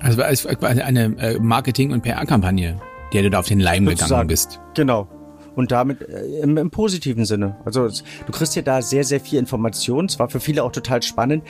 [0.00, 2.80] Also es war eine äh, Marketing- und PR-Kampagne,
[3.12, 4.08] der du da auf den Leim Sozusagen.
[4.08, 4.60] gegangen bist.
[4.74, 5.08] Genau.
[5.56, 7.56] Und damit äh, im, im, positiven Sinne.
[7.64, 10.06] Also du kriegst ja da sehr, sehr viel Information.
[10.06, 11.42] Es war für viele auch total spannend.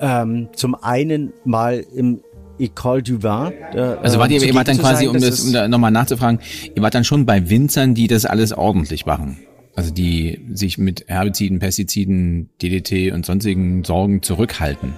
[0.00, 2.22] Ähm, zum einen mal im
[2.58, 3.52] École du Vin.
[3.74, 6.40] Äh, also wart ihr, ihr wart dann quasi, sein, um das, um da nochmal nachzufragen,
[6.74, 9.38] ihr wart dann schon bei Winzern, die das alles ordentlich machen.
[9.74, 14.92] Also die sich mit Herbiziden, Pestiziden, DDT und sonstigen Sorgen zurückhalten.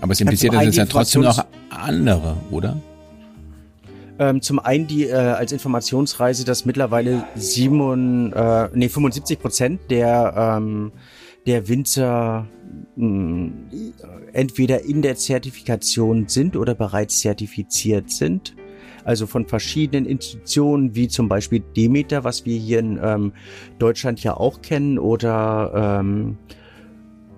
[0.00, 2.76] Aber es impliziert, dass es ja trotzdem noch andere, oder?
[4.18, 10.58] Ähm, zum einen die äh, als Informationsreise, dass mittlerweile sieben, äh, nee, 75 Prozent der
[10.58, 10.92] ähm,
[11.46, 12.46] der Winzer
[14.32, 18.54] entweder in der Zertifikation sind oder bereits zertifiziert sind
[19.04, 23.32] also von verschiedenen Institutionen, wie zum Beispiel Demeter, was wir hier in ähm,
[23.78, 26.38] Deutschland ja auch kennen, oder ähm,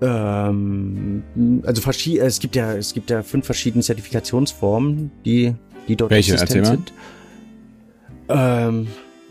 [0.01, 1.23] ähm,
[1.65, 5.55] also verschiedene, es gibt ja, es gibt ja fünf verschiedene Zertifikationsformen, die,
[5.89, 6.35] die dort Welche?
[6.35, 6.93] existent sind.
[8.29, 8.87] Ähm,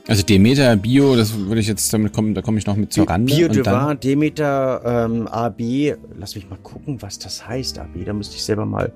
[0.07, 3.09] also Demeter, Bio, das würde ich jetzt damit kommen, da komme ich noch mit zur
[3.09, 3.33] Rande.
[3.33, 8.13] Bio de Vin, Demeter, ähm, AB, lass mich mal gucken, was das heißt, AB, da
[8.13, 8.91] müsste ich selber mal,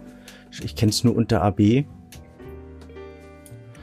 [0.63, 1.85] ich kenne es nur unter AB.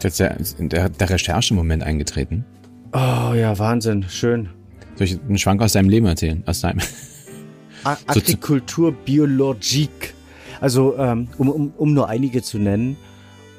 [0.03, 2.45] Jetzt der, der, der Recherche-Moment eingetreten.
[2.93, 4.51] Oh ja, Wahnsinn, schön.
[4.95, 6.43] Soll ich einen Schwank aus deinem Leben erzählen?
[6.47, 6.81] Aus deinem.
[7.85, 10.15] Agrikultur Biologique.
[10.61, 12.97] Also, ähm, um, um, um nur einige zu nennen.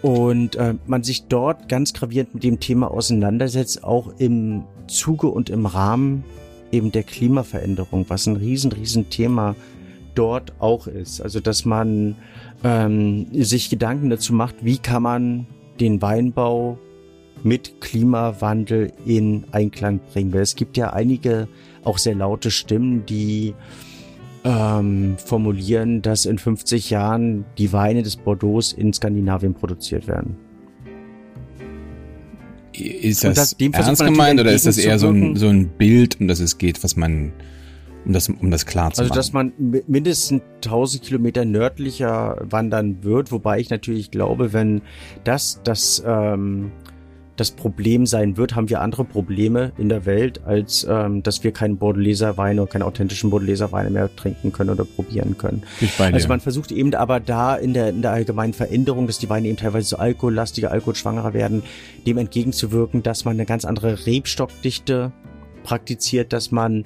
[0.08, 5.50] Und äh, man sich dort ganz gravierend mit dem Thema auseinandersetzt, auch im Zuge und
[5.50, 6.24] im Rahmen
[6.72, 9.54] eben der Klimaveränderung, was ein riesen, riesen Thema
[10.16, 11.20] dort auch ist.
[11.20, 12.16] Also, dass man
[12.64, 15.46] ähm, sich Gedanken dazu macht, wie kann man
[15.82, 16.80] den Weinbau
[17.44, 20.32] mit Klimawandel in Einklang bringen.
[20.32, 21.50] Weil es gibt ja einige
[21.84, 23.56] auch sehr laute Stimmen, die
[24.48, 30.38] ähm, formulieren, dass in 50 Jahren die Weine des Bordeaux in Skandinavien produziert werden.
[32.72, 36.28] Ist das, das ernst gemeint oder ist das eher so ein, so ein Bild, um
[36.28, 37.34] das es geht, was man
[38.06, 39.18] um das, um das klar zu also, machen.
[39.18, 44.82] Also, dass man mindestens 1000 Kilometer nördlicher wandern wird, wobei ich natürlich glaube, wenn
[45.26, 46.72] das das, ähm,
[47.38, 51.52] das Problem sein wird, haben wir andere Probleme in der Welt, als ähm, dass wir
[51.52, 55.64] keinen Bordeleser Wein oder keine authentischen Bordeleser Weine mehr trinken können oder probieren können.
[56.00, 59.48] Also man versucht eben aber da in der, in der allgemeinen Veränderung, dass die Weine
[59.48, 61.62] eben teilweise so alkohollastiger, alkoholschwangerer werden,
[62.06, 65.12] dem entgegenzuwirken, dass man eine ganz andere Rebstockdichte
[65.64, 66.86] praktiziert, dass man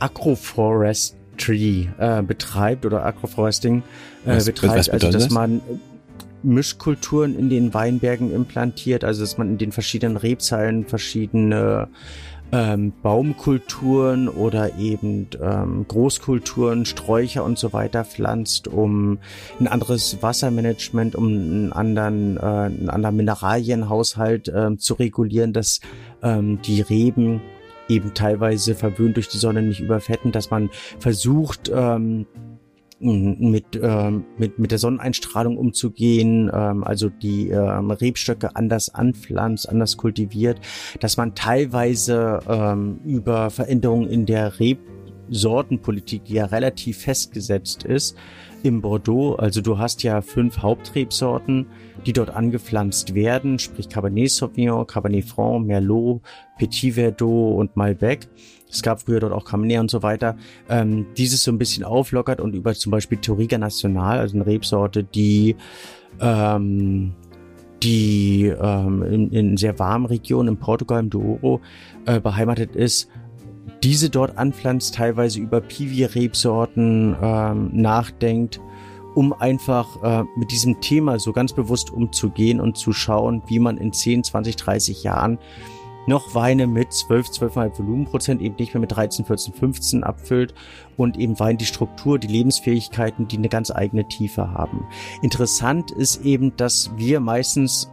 [0.00, 3.84] Agroforestry äh, betreibt oder Agroforesting
[4.26, 5.32] äh, was, betreibt, was also dass das?
[5.32, 5.60] man
[6.42, 11.88] Mischkulturen in den Weinbergen implantiert, also dass man in den verschiedenen Rebzeilen verschiedene
[12.52, 19.18] ähm, Baumkulturen oder eben ähm, Großkulturen, Sträucher und so weiter pflanzt, um
[19.58, 25.80] ein anderes Wassermanagement, um einen anderen, äh, einen anderen Mineralienhaushalt äh, zu regulieren, dass
[26.22, 27.40] ähm, die Reben
[27.88, 32.26] eben teilweise verwöhnt durch die Sonne nicht überfetten, dass man versucht, ähm,
[33.02, 39.96] mit, äh, mit, mit der Sonneneinstrahlung umzugehen, ähm, also die ähm, Rebstöcke anders anpflanzt, anders
[39.96, 40.60] kultiviert,
[41.00, 48.16] dass man teilweise ähm, über Veränderungen in der Rebsortenpolitik, die ja relativ festgesetzt ist,
[48.62, 51.66] im Bordeaux, also du hast ja fünf Hauptrebsorten,
[52.06, 56.22] die dort angepflanzt werden, sprich Cabernet Sauvignon, Cabernet Franc, Merlot,
[56.58, 58.28] Petit Verdot und Malbec
[58.72, 60.36] es gab früher dort auch Cabernet und so weiter,
[60.68, 65.04] ähm, dieses so ein bisschen auflockert und über zum Beispiel Touriga Nacional, also eine Rebsorte,
[65.04, 65.56] die
[66.20, 67.12] ähm,
[67.82, 71.60] die ähm, in, in sehr warmen Regionen in Portugal, im Douro,
[72.06, 73.08] äh, beheimatet ist,
[73.82, 78.60] diese dort anpflanzt, teilweise über Piwi-Rebsorten ähm, nachdenkt,
[79.14, 83.76] um einfach äh, mit diesem Thema so ganz bewusst umzugehen und zu schauen, wie man
[83.76, 85.38] in 10, 20, 30 Jahren
[86.06, 90.54] noch Weine mit 12, 12,5 Volumenprozent eben nicht mehr mit 13, 14, 15 abfüllt
[90.96, 94.86] und eben Wein die Struktur, die Lebensfähigkeiten, die eine ganz eigene Tiefe haben.
[95.22, 97.92] Interessant ist eben, dass wir meistens,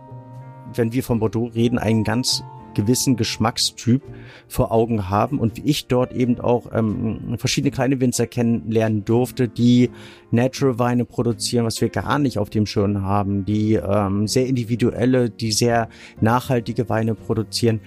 [0.74, 2.43] wenn wir von Bordeaux reden, einen ganz
[2.80, 4.02] gewissen Geschmackstyp
[4.48, 9.48] vor Augen haben und wie ich dort eben auch ähm, verschiedene kleine Winzer kennenlernen durfte,
[9.48, 9.89] die
[10.32, 15.30] Natural Weine produzieren, was wir gar nicht auf dem Schirm haben, die ähm, sehr individuelle,
[15.30, 15.89] die sehr
[16.22, 17.82] nachhaltige Weine produzieren.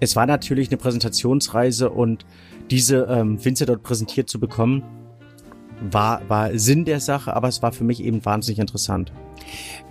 [0.00, 2.24] Es war natürlich eine Präsentationsreise und
[2.70, 4.82] diese ähm, Winzer dort präsentiert zu bekommen,
[5.90, 9.12] war, war Sinn der Sache, aber es war für mich eben wahnsinnig interessant.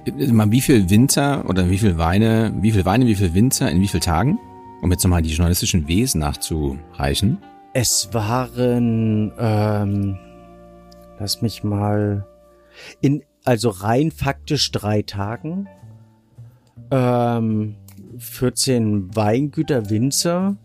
[0.05, 3.87] Wie viel Winzer oder wie viel Weine, wie viel Weine, wie viel Winzer in wie
[3.87, 4.39] viel Tagen?
[4.81, 7.39] Um jetzt nochmal die journalistischen Wesen nachzureichen.
[7.73, 10.17] Es waren, ähm,
[11.19, 12.27] lass mich mal,
[13.01, 15.67] in, also rein faktisch drei Tagen,
[16.91, 17.75] ähm,
[18.17, 20.57] 14 Weingüter, Winzer,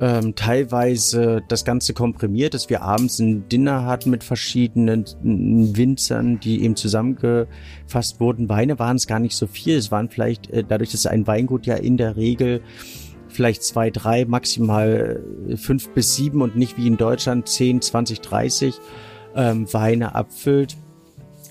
[0.00, 6.62] ähm, teilweise das Ganze komprimiert, dass wir abends ein Dinner hatten mit verschiedenen Winzern, die
[6.62, 8.48] eben zusammengefasst wurden.
[8.48, 9.76] Weine waren es gar nicht so viel.
[9.76, 12.60] Es waren vielleicht, äh, dadurch, dass ein Weingut ja in der Regel
[13.28, 18.20] vielleicht zwei, drei, maximal äh, fünf bis sieben und nicht wie in Deutschland zehn, zwanzig,
[18.20, 18.78] dreißig
[19.34, 20.76] ähm, Weine abfüllt,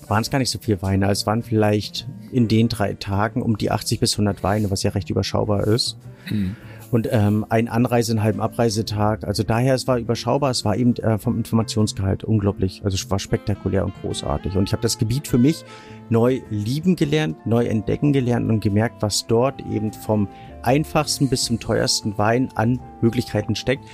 [0.06, 1.10] waren es gar nicht so viel Weine.
[1.10, 4.92] Es waren vielleicht in den drei Tagen um die 80 bis 100 Weine, was ja
[4.92, 5.98] recht überschaubar ist.
[6.30, 6.54] Mhm
[6.90, 9.24] und ähm, ein Anreise, einen halben Abreisetag.
[9.24, 13.18] Also daher, es war überschaubar, es war eben äh, vom Informationsgehalt unglaublich, also es war
[13.18, 14.56] spektakulär und großartig.
[14.56, 15.64] Und ich habe das Gebiet für mich
[16.08, 20.28] neu lieben gelernt, neu entdecken gelernt und gemerkt, was dort eben vom
[20.62, 23.84] einfachsten bis zum teuersten Wein an Möglichkeiten steckt.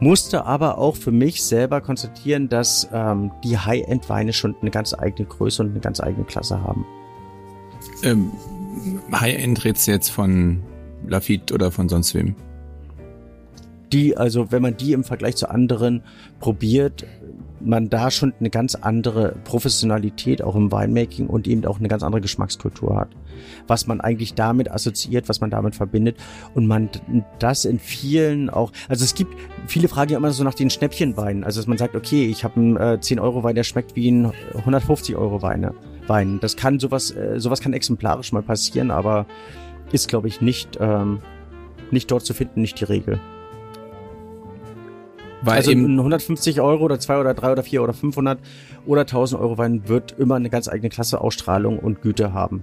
[0.00, 5.28] Musste aber auch für mich selber konstatieren, dass ähm, die High-End-Weine schon eine ganz eigene
[5.28, 6.84] Größe und eine ganz eigene Klasse haben.
[8.02, 8.32] Ähm,
[9.12, 10.64] High-End redest du jetzt von
[11.06, 12.34] Lafitte oder von sonst wem.
[13.92, 16.02] Die, also wenn man die im Vergleich zu anderen
[16.40, 17.04] probiert,
[17.64, 22.02] man da schon eine ganz andere Professionalität auch im Winemaking und eben auch eine ganz
[22.02, 23.08] andere Geschmackskultur hat.
[23.66, 26.16] Was man eigentlich damit assoziiert, was man damit verbindet
[26.54, 26.90] und man
[27.38, 29.34] das in vielen auch, also es gibt,
[29.66, 32.56] viele fragen ja immer so nach den Schnäppchenweinen, also dass man sagt, okay, ich habe
[32.56, 35.74] einen äh, 10 Euro Wein, der schmeckt wie ein 150 Euro Weine.
[36.08, 36.40] Wein.
[36.40, 39.26] Das kann sowas, äh, sowas kann exemplarisch mal passieren, aber
[39.92, 41.20] ist, glaube ich, nicht, ähm,
[41.90, 43.20] nicht dort zu finden, nicht die Regel.
[45.42, 48.38] Weil also eben 150 Euro oder 2 oder 3 oder 4 oder 500
[48.86, 52.62] oder 1000 Euro Wein wird immer eine ganz eigene Klasse, Ausstrahlung und Güte haben.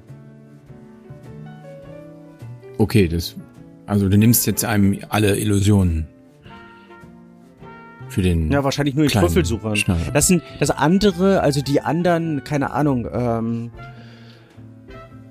[2.78, 3.36] Okay, das,
[3.86, 6.08] also du nimmst jetzt einem alle Illusionen
[8.08, 8.50] für den.
[8.50, 9.74] Ja, wahrscheinlich nur die Trüffelsucher.
[10.14, 13.72] Das sind das andere, also die anderen, keine Ahnung, ähm,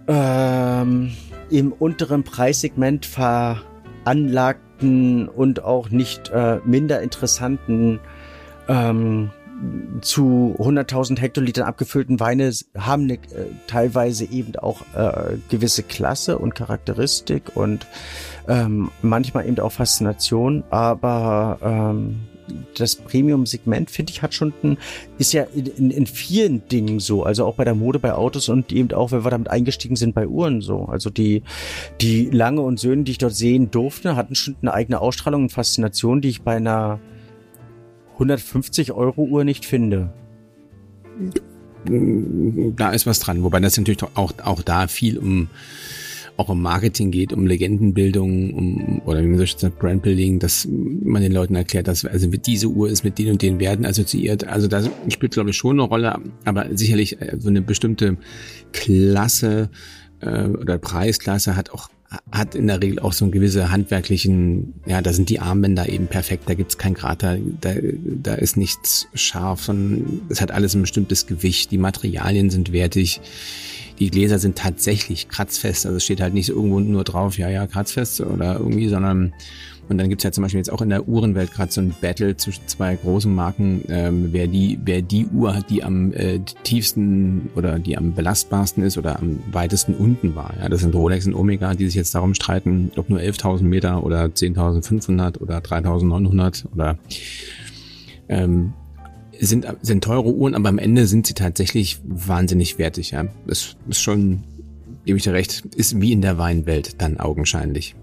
[0.06, 1.12] ähm,
[1.50, 8.00] im unteren Preissegment veranlagten und auch nicht äh, minder interessanten
[8.68, 9.30] ähm,
[10.02, 16.54] zu 100.000 Hektolitern abgefüllten Weine haben eine, äh, teilweise eben auch äh, gewisse Klasse und
[16.54, 17.86] Charakteristik und
[18.46, 22.20] ähm, manchmal eben auch Faszination, aber ähm,
[22.76, 24.78] das Premium-Segment, finde ich, hat schon ein,
[25.18, 28.72] ist ja in, in, vielen Dingen so, also auch bei der Mode, bei Autos und
[28.72, 30.84] eben auch, wenn wir damit eingestiegen sind, bei Uhren so.
[30.84, 31.42] Also die,
[32.00, 35.52] die Lange und Söhne, die ich dort sehen durfte, hatten schon eine eigene Ausstrahlung und
[35.52, 37.00] Faszination, die ich bei einer
[38.14, 40.12] 150 Euro Uhr nicht finde.
[41.84, 45.48] Da ist was dran, wobei das natürlich auch, auch da viel um
[46.38, 51.20] auch um Marketing geht, um Legendenbildung, um oder wie man so sagt, Brandbuilding, dass man
[51.20, 54.46] den Leuten erklärt, dass also diese Uhr ist mit den und den Werten assoziiert.
[54.46, 58.16] Also das spielt glaube ich schon eine Rolle, aber sicherlich äh, so eine bestimmte
[58.72, 59.68] Klasse
[60.20, 61.90] äh, oder Preisklasse hat auch
[62.30, 66.06] hat in der Regel auch so einen gewisse handwerklichen, ja, da sind die Armbänder eben
[66.06, 70.80] perfekt, da gibt's kein Krater, da, da ist nichts scharf, sondern es hat alles ein
[70.80, 73.20] bestimmtes Gewicht, die Materialien sind wertig,
[73.98, 77.66] die Gläser sind tatsächlich kratzfest, also es steht halt nicht irgendwo nur drauf, ja, ja,
[77.66, 79.32] kratzfest oder irgendwie, sondern
[79.88, 82.36] und dann gibt's ja zum Beispiel jetzt auch in der Uhrenwelt gerade so ein Battle
[82.36, 87.48] zwischen zwei großen Marken, ähm, wer die, wer die Uhr hat, die am äh, tiefsten
[87.56, 90.52] oder die am belastbarsten ist oder am weitesten unten war.
[90.60, 94.04] Ja, das sind Rolex und Omega, die sich jetzt darum streiten, ob nur 11.000 Meter
[94.04, 96.98] oder 10.500 oder 3.900 oder
[98.28, 98.74] ähm,
[99.40, 103.12] sind, sind teure Uhren, aber am Ende sind sie tatsächlich wahnsinnig wertig.
[103.12, 104.44] Ja, das ist schon,
[105.04, 107.94] gebe ich dir recht, ist wie in der Weinwelt dann augenscheinlich.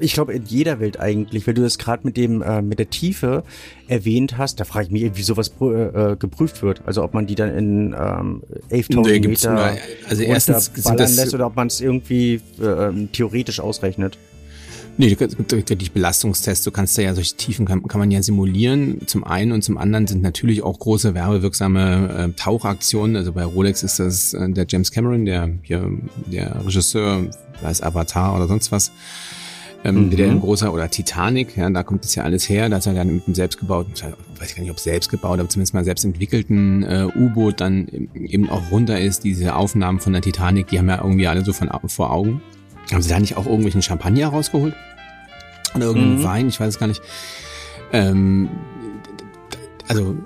[0.00, 2.88] Ich glaube, in jeder Welt eigentlich, wenn du das gerade mit dem äh, mit der
[2.88, 3.44] Tiefe
[3.88, 6.82] erwähnt hast, da frage ich mich, wie sowas äh, geprüft wird.
[6.86, 9.70] Also ob man die dann in ähm, 11.000 nee, Meter nur,
[10.08, 14.18] also erstens sind das, lässt oder ob man es irgendwie äh, theoretisch ausrechnet.
[14.98, 18.98] Nee, die Belastungstests, du kannst da ja solche Tiefen kann, kann man ja simulieren.
[19.06, 23.16] Zum einen und zum anderen sind natürlich auch große werbewirksame äh, Tauchaktionen.
[23.16, 25.90] Also bei Rolex ist das äh, der James Cameron, der hier
[26.30, 27.30] der Regisseur,
[27.62, 28.92] weiß Avatar oder sonst was
[29.84, 30.16] ähm, mhm.
[30.16, 32.68] der ein großer oder Titanic, ja, da kommt das ja alles her.
[32.68, 35.48] Da ist er dann mit einem selbstgebauten, weiß ich gar nicht, ob selbst gebaut, aber
[35.48, 39.24] zumindest mal selbst entwickelten äh, U-Boot dann eben auch runter ist.
[39.24, 42.40] Diese Aufnahmen von der Titanic, die haben ja irgendwie alle so von vor Augen.
[42.90, 44.74] Haben sie da nicht auch irgendwelchen Champagner rausgeholt?
[45.74, 46.24] Oder irgendeinen mhm.
[46.24, 46.48] Wein?
[46.48, 47.02] Ich weiß es gar nicht.
[47.92, 48.48] Ähm,
[49.88, 50.16] also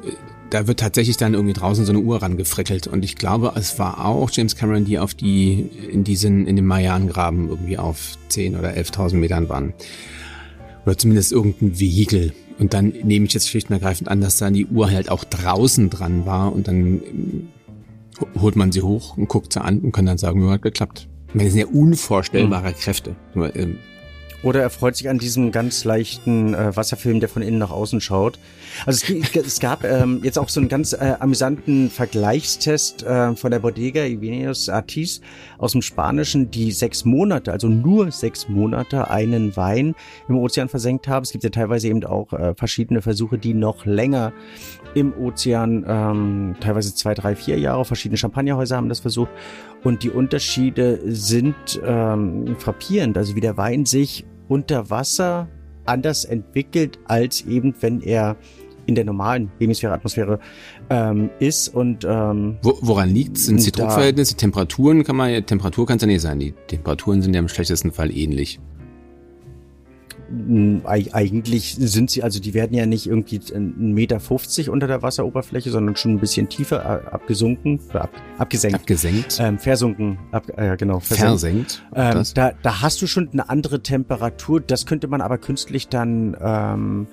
[0.50, 2.86] da wird tatsächlich dann irgendwie draußen so eine Uhr rangefrickelt.
[2.86, 6.66] Und ich glaube, es war auch James Cameron, die auf die, in diesen, in dem
[6.66, 9.74] Marianengraben irgendwie auf 10 oder 11.000 Metern waren.
[10.84, 12.32] Oder zumindest irgendein Vehikel.
[12.58, 15.24] Und dann nehme ich jetzt schlicht und ergreifend an, dass dann die Uhr halt auch
[15.24, 17.48] draußen dran war und dann ähm,
[18.40, 21.08] holt man sie hoch und guckt sie an und kann dann sagen, ja, hat geklappt.
[21.36, 22.76] Ich meine, das sind ja unvorstellbare mhm.
[22.76, 23.14] Kräfte.
[23.34, 23.78] Ähm,
[24.42, 28.00] oder er freut sich an diesem ganz leichten äh, Wasserfilm, der von innen nach außen
[28.00, 28.38] schaut.
[28.86, 33.50] Also es, es gab ähm, jetzt auch so einen ganz äh, amüsanten Vergleichstest äh, von
[33.50, 35.20] der Bodega Ivenius Artis
[35.58, 39.94] aus dem Spanischen, die sechs Monate, also nur sechs Monate einen Wein
[40.28, 41.24] im Ozean versenkt haben.
[41.24, 44.32] Es gibt ja teilweise eben auch äh, verschiedene Versuche, die noch länger
[44.94, 49.30] im Ozean, ähm, teilweise zwei, drei, vier Jahre, verschiedene Champagnerhäuser haben das versucht.
[49.84, 51.54] Und die Unterschiede sind
[51.84, 53.16] ähm, frappierend.
[53.16, 55.48] Also wie der Wein sich unter Wasser
[55.84, 58.36] anders entwickelt, als eben wenn er
[58.86, 60.38] in der normalen Hemisphäre, Atmosphäre
[60.90, 65.86] ähm, ist und ähm, Wo, woran liegt Sind die Druckverhältnisse, Temperaturen kann man ja, Temperatur
[65.86, 66.38] kann es ja nicht sein.
[66.38, 68.60] Die Temperaturen sind ja im schlechtesten Fall ähnlich.
[70.84, 75.70] Eigentlich sind sie, also die werden ja nicht irgendwie einen Meter fünfzig unter der Wasseroberfläche,
[75.70, 78.80] sondern schon ein bisschen tiefer abgesunken, ab, abgesenkt.
[78.80, 79.38] Abgesenkt.
[79.40, 80.98] Ähm, versunken, ab, äh, genau.
[80.98, 81.84] Versenkt.
[81.94, 84.60] Ähm, da, da hast du schon eine andere Temperatur.
[84.60, 87.06] Das könnte man aber künstlich dann ähm,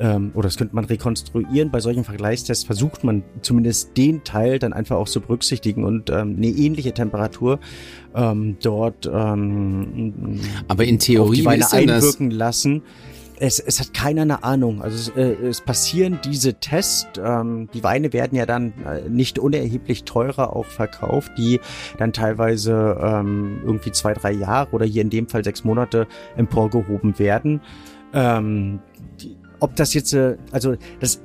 [0.00, 1.70] ähm, oder das könnte man rekonstruieren.
[1.70, 6.36] Bei solchen Vergleichstests versucht man zumindest den Teil dann einfach auch zu berücksichtigen und ähm,
[6.36, 7.60] eine ähnliche Temperatur
[8.14, 12.82] ähm, dort ähm, aber in Theorie auf die Weine einwirken lassen.
[13.42, 14.82] Es, es hat keiner eine Ahnung.
[14.82, 17.08] Also es, äh, es passieren diese Tests.
[17.22, 21.58] Ähm, die Weine werden ja dann äh, nicht unerheblich teurer auch verkauft, die
[21.96, 27.18] dann teilweise ähm, irgendwie zwei, drei Jahre oder hier in dem Fall sechs Monate emporgehoben
[27.18, 27.62] werden.
[28.12, 28.80] Ähm,
[29.60, 31.22] ob das jetzt, äh, also das,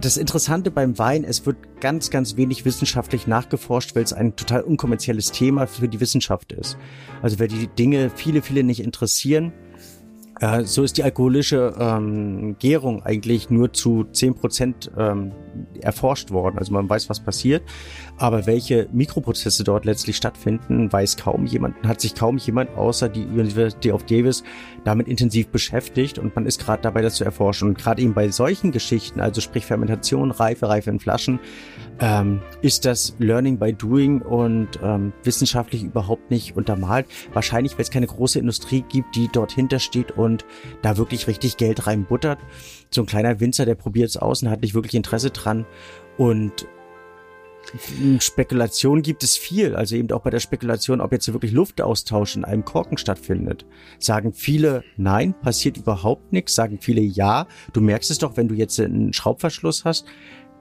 [0.00, 4.62] das Interessante beim Wein, es wird ganz, ganz wenig wissenschaftlich nachgeforscht, weil es ein total
[4.62, 6.78] unkommerzielles Thema für die Wissenschaft ist.
[7.22, 9.52] Also weil die Dinge viele, viele nicht interessieren,
[10.40, 15.32] äh, so ist die alkoholische ähm, Gärung eigentlich nur zu zehn Prozent ähm,
[15.80, 16.58] erforscht worden.
[16.58, 17.62] Also man weiß, was passiert,
[18.16, 23.24] aber welche Mikroprozesse dort letztlich stattfinden, weiß kaum jemand, hat sich kaum jemand außer die
[23.24, 24.44] University of Davis
[24.84, 27.68] damit intensiv beschäftigt und man ist gerade dabei, das zu erforschen.
[27.68, 31.40] Und gerade eben bei solchen Geschichten, also sprich Fermentation, Reife, Reife in Flaschen,
[32.00, 37.06] ähm, ist das Learning by Doing und ähm, wissenschaftlich überhaupt nicht untermalt.
[37.32, 40.27] Wahrscheinlich, weil es keine große Industrie gibt, die dort hintersteht und
[40.82, 42.38] da wirklich richtig Geld reinbuttert.
[42.90, 45.66] So ein kleiner Winzer, der probiert es aus und hat nicht wirklich Interesse dran.
[46.16, 46.66] Und
[48.18, 52.44] Spekulation gibt es viel, also eben auch bei der Spekulation, ob jetzt wirklich Luftaustausch in
[52.44, 53.66] einem Korken stattfindet.
[53.98, 57.46] Sagen viele, nein, passiert überhaupt nichts, sagen viele, ja.
[57.72, 60.06] Du merkst es doch, wenn du jetzt einen Schraubverschluss hast,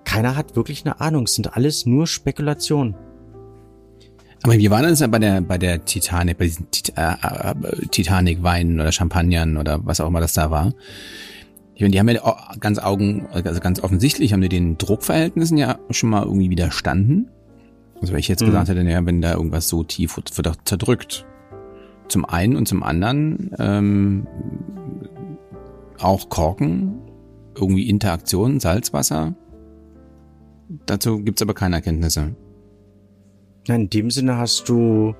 [0.03, 1.23] keiner hat wirklich eine Ahnung.
[1.23, 2.95] Es sind alles nur Spekulationen.
[4.43, 7.87] Aber wie war das ja bei der, bei der Titanic, bei diesen Tit äh, äh,
[7.89, 10.73] Titanic-Weinen oder Champagnern oder was auch immer das da war?
[11.75, 15.77] Ich meine, die haben ja ganz Augen, also ganz offensichtlich haben die den Druckverhältnissen ja
[15.91, 17.29] schon mal irgendwie widerstanden.
[18.01, 18.47] Also wenn ich jetzt mhm.
[18.47, 21.25] gesagt hätte, naja, wenn da irgendwas so tief wird, wird auch zerdrückt.
[22.07, 24.27] zum einen und zum anderen ähm,
[25.99, 26.99] auch Korken,
[27.55, 29.35] irgendwie Interaktion, Salzwasser.
[30.85, 32.35] Dazu gibt's aber keine Erkenntnisse.
[33.75, 35.15] In dem Sinne hast du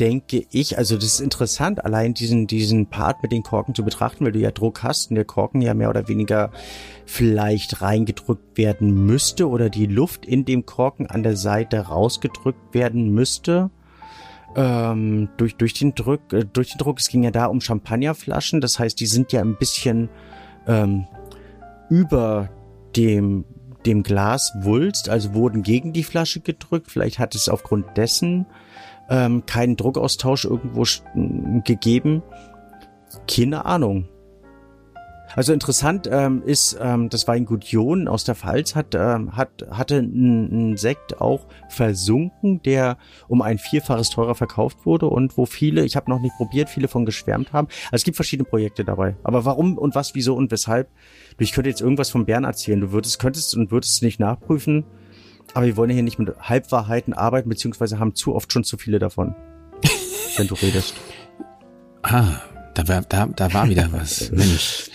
[0.00, 4.24] denke ich, also das ist interessant, allein diesen, diesen Part mit den Korken zu betrachten,
[4.24, 6.50] weil du ja Druck hast und der Korken ja mehr oder weniger
[7.06, 13.10] vielleicht reingedrückt werden müsste oder die Luft in dem Korken an der Seite rausgedrückt werden
[13.10, 13.70] müsste.
[14.54, 18.60] Ähm, durch, durch den Druck, äh, durch den Druck, es ging ja da um Champagnerflaschen,
[18.60, 20.08] das heißt, die sind ja ein bisschen
[20.66, 21.06] ähm,
[21.90, 22.48] über
[22.96, 23.44] dem
[23.86, 26.90] dem Glas Wulst, also wurden gegen die Flasche gedrückt.
[26.90, 28.46] Vielleicht hat es aufgrund dessen
[29.08, 30.84] ähm, keinen Druckaustausch irgendwo
[31.64, 32.22] gegeben.
[33.28, 34.08] Keine Ahnung.
[35.36, 39.98] Also interessant ähm, ist, ähm, das Weingut Jon aus der Pfalz hat, ähm, hat, hatte
[39.98, 42.96] einen Sekt auch versunken, der
[43.28, 46.88] um ein Vierfaches teurer verkauft wurde und wo viele, ich habe noch nicht probiert, viele
[46.88, 47.68] von geschwärmt haben.
[47.86, 49.14] Also es gibt verschiedene Projekte dabei.
[49.24, 50.88] Aber warum und was, wieso und weshalb?
[51.38, 52.80] Ich könnte jetzt irgendwas vom Bären erzählen.
[52.80, 54.84] Du würdest, könntest und würdest nicht nachprüfen.
[55.52, 58.98] Aber wir wollen hier nicht mit Halbwahrheiten arbeiten, beziehungsweise haben zu oft schon zu viele
[58.98, 59.34] davon,
[60.38, 60.94] wenn du redest.
[62.02, 62.40] Ah,
[62.76, 64.30] da war, da, da war wieder was.
[64.32, 64.90] Mensch.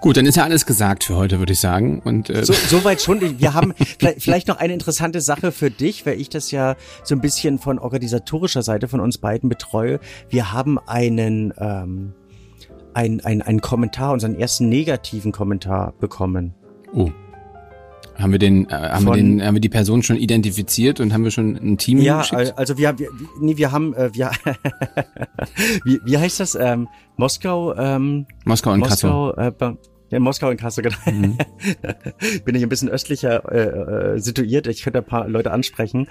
[0.00, 2.00] Gut, dann ist ja alles gesagt für heute, würde ich sagen.
[2.00, 3.38] Und äh so, soweit schon.
[3.40, 3.74] Wir haben
[4.18, 7.78] vielleicht, noch eine interessante Sache für dich, weil ich das ja so ein bisschen von
[7.78, 9.98] organisatorischer Seite von uns beiden betreue.
[10.28, 12.14] Wir haben einen ähm,
[12.94, 16.54] ein, ein, einen Kommentar, unseren ersten negativen Kommentar bekommen.
[16.94, 17.10] Oh.
[18.18, 21.12] Haben wir den, äh, haben Von, wir den, haben wir die Person schon identifiziert und
[21.12, 22.48] haben wir schon ein Team ja, geschickt?
[22.48, 23.08] Ja, also wir, wir,
[23.40, 24.30] nee, wir haben, äh, wir,
[25.84, 26.54] wie, wie heißt das?
[26.54, 29.74] Ähm, Moskau, ähm, Moskau und Moskau, Kassel.
[29.74, 29.76] Äh,
[30.10, 30.96] ja, Moskau in Kassel, genau.
[31.04, 31.36] Mhm.
[32.44, 34.66] Bin ich ein bisschen östlicher äh, äh, situiert.
[34.68, 36.08] Ich könnte ein paar Leute ansprechen.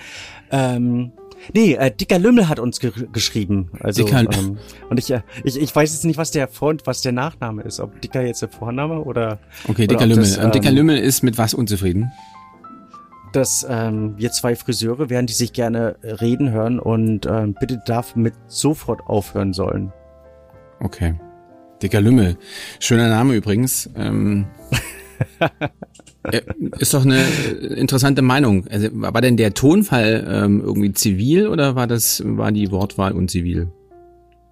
[0.52, 1.14] Ähm,
[1.54, 3.70] Nee, äh, Dicker Lümmel hat uns ge geschrieben.
[3.80, 4.58] Also, Dicker ähm,
[4.90, 7.64] und ich, äh, ich, ich weiß jetzt nicht, was der Vor- und was der Nachname
[7.64, 7.80] ist.
[7.80, 9.40] Ob Dicker jetzt der Vorname oder.
[9.68, 10.24] Okay, Dicker Lümmel.
[10.24, 12.12] Das, ähm, Dicker Lümmel ist mit was unzufrieden?
[13.34, 18.34] Dass ähm, wir zwei Friseure wären, die sich gerne reden hören und ähm, bitte damit
[18.48, 19.92] sofort aufhören sollen.
[20.80, 21.16] Okay.
[21.82, 22.38] Dicker Lümmel.
[22.80, 23.90] Schöner Name übrigens.
[23.96, 24.48] Ähm,
[26.80, 27.22] ist doch eine
[27.76, 28.68] interessante Meinung.
[28.68, 33.70] Also, war denn der Tonfall ähm, irgendwie zivil oder war das, war die Wortwahl unzivil?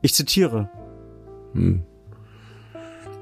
[0.01, 0.69] Ich zitiere.
[1.53, 1.83] Hm.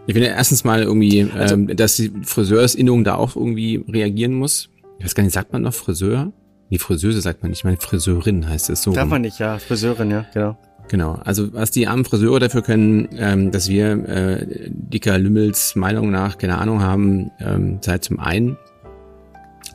[0.07, 4.69] Ich finde erstens mal irgendwie, also, ähm, dass die Friseursinnung da auch irgendwie reagieren muss.
[4.97, 6.33] Ich weiß gar nicht, sagt man noch Friseur?
[6.69, 8.93] Die Friseuse sagt man nicht, ich meine Friseurin heißt es so.
[8.93, 10.57] Darf man nicht, ja, Friseurin, ja, genau.
[10.91, 16.11] Genau, also was die armen Friseure dafür können, ähm, dass wir äh, dicker Lümmels Meinung
[16.11, 18.57] nach keine Ahnung haben, ähm, sei zum einen,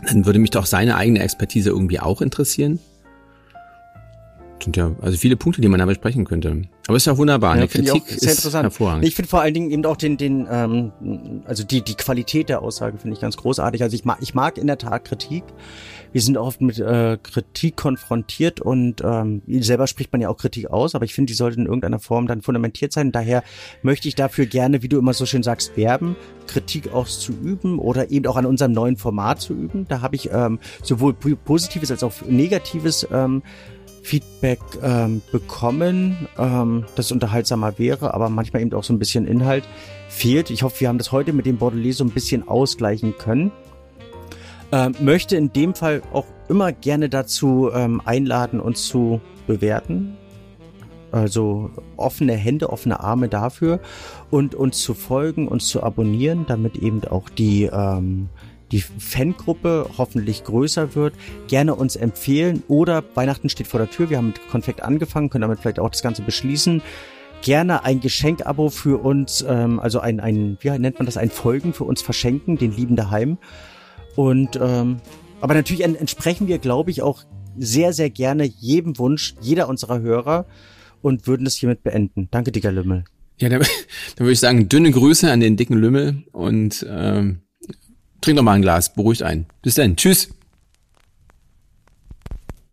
[0.07, 2.81] dann würde mich doch seine eigene Expertise irgendwie auch interessieren.
[4.63, 6.65] Sind ja also viele Punkte, die man da besprechen könnte.
[6.87, 7.57] Aber ist ja wunderbar.
[7.57, 8.65] Ja, Eine Kritik ist interessant.
[8.65, 9.05] hervorragend.
[9.05, 12.63] Ich finde vor allen Dingen eben auch den, den, ähm, also die die Qualität der
[12.63, 13.83] Aussage finde ich ganz großartig.
[13.83, 15.45] Also ich mag, ich mag in der Tat Kritik
[16.17, 20.71] wir sind oft mit äh, Kritik konfrontiert und ähm, selber spricht man ja auch Kritik
[20.71, 23.13] aus, aber ich finde, die sollte in irgendeiner Form dann fundamentiert sein.
[23.13, 23.43] Daher
[23.83, 26.17] möchte ich dafür gerne, wie du immer so schön sagst, werben,
[26.47, 29.87] Kritik auszuüben oder eben auch an unserem neuen Format zu üben.
[29.89, 33.43] Da habe ich ähm, sowohl positives als auch negatives ähm,
[34.07, 39.65] Feedback ähm, bekommen, ähm, das unterhaltsamer wäre, aber manchmal eben auch so ein bisschen Inhalt
[40.09, 40.51] fehlt.
[40.51, 43.51] Ich hoffe, wir haben das heute mit dem Bordelais so ein bisschen ausgleichen können.
[44.71, 50.17] Ähm, möchte in dem Fall auch immer gerne dazu ähm, einladen, uns zu bewerten.
[51.11, 53.81] Also offene Hände, offene Arme dafür
[54.31, 58.29] und uns zu folgen, uns zu abonnieren, damit eben auch die ähm,
[58.73, 61.15] die Fangruppe hoffentlich größer wird,
[61.49, 65.43] gerne uns empfehlen oder Weihnachten steht vor der Tür, wir haben mit Konfekt angefangen, können
[65.43, 66.83] damit vielleicht auch das Ganze beschließen.
[67.43, 71.75] Gerne ein Geschenkabo für uns, ähm, also ein, ein, wie nennt man das, ein Folgen
[71.75, 73.39] für uns verschenken, den lieben daheim.
[74.17, 74.97] Und ähm,
[75.41, 77.25] aber natürlich entsprechen wir, glaube ich, auch
[77.59, 80.47] sehr, sehr gerne jedem Wunsch jeder unserer Hörer
[81.03, 82.29] und würden das hiermit beenden.
[82.31, 83.05] Danke, dicker Lümmel.
[83.39, 83.61] Ja, dann,
[84.17, 87.43] dann würde ich sagen, dünne Grüße an den dicken Lümmel und ähm,
[88.21, 89.47] trink noch mal ein Glas, beruhigt ein.
[89.63, 89.97] Bis dann.
[89.97, 90.29] Tschüss.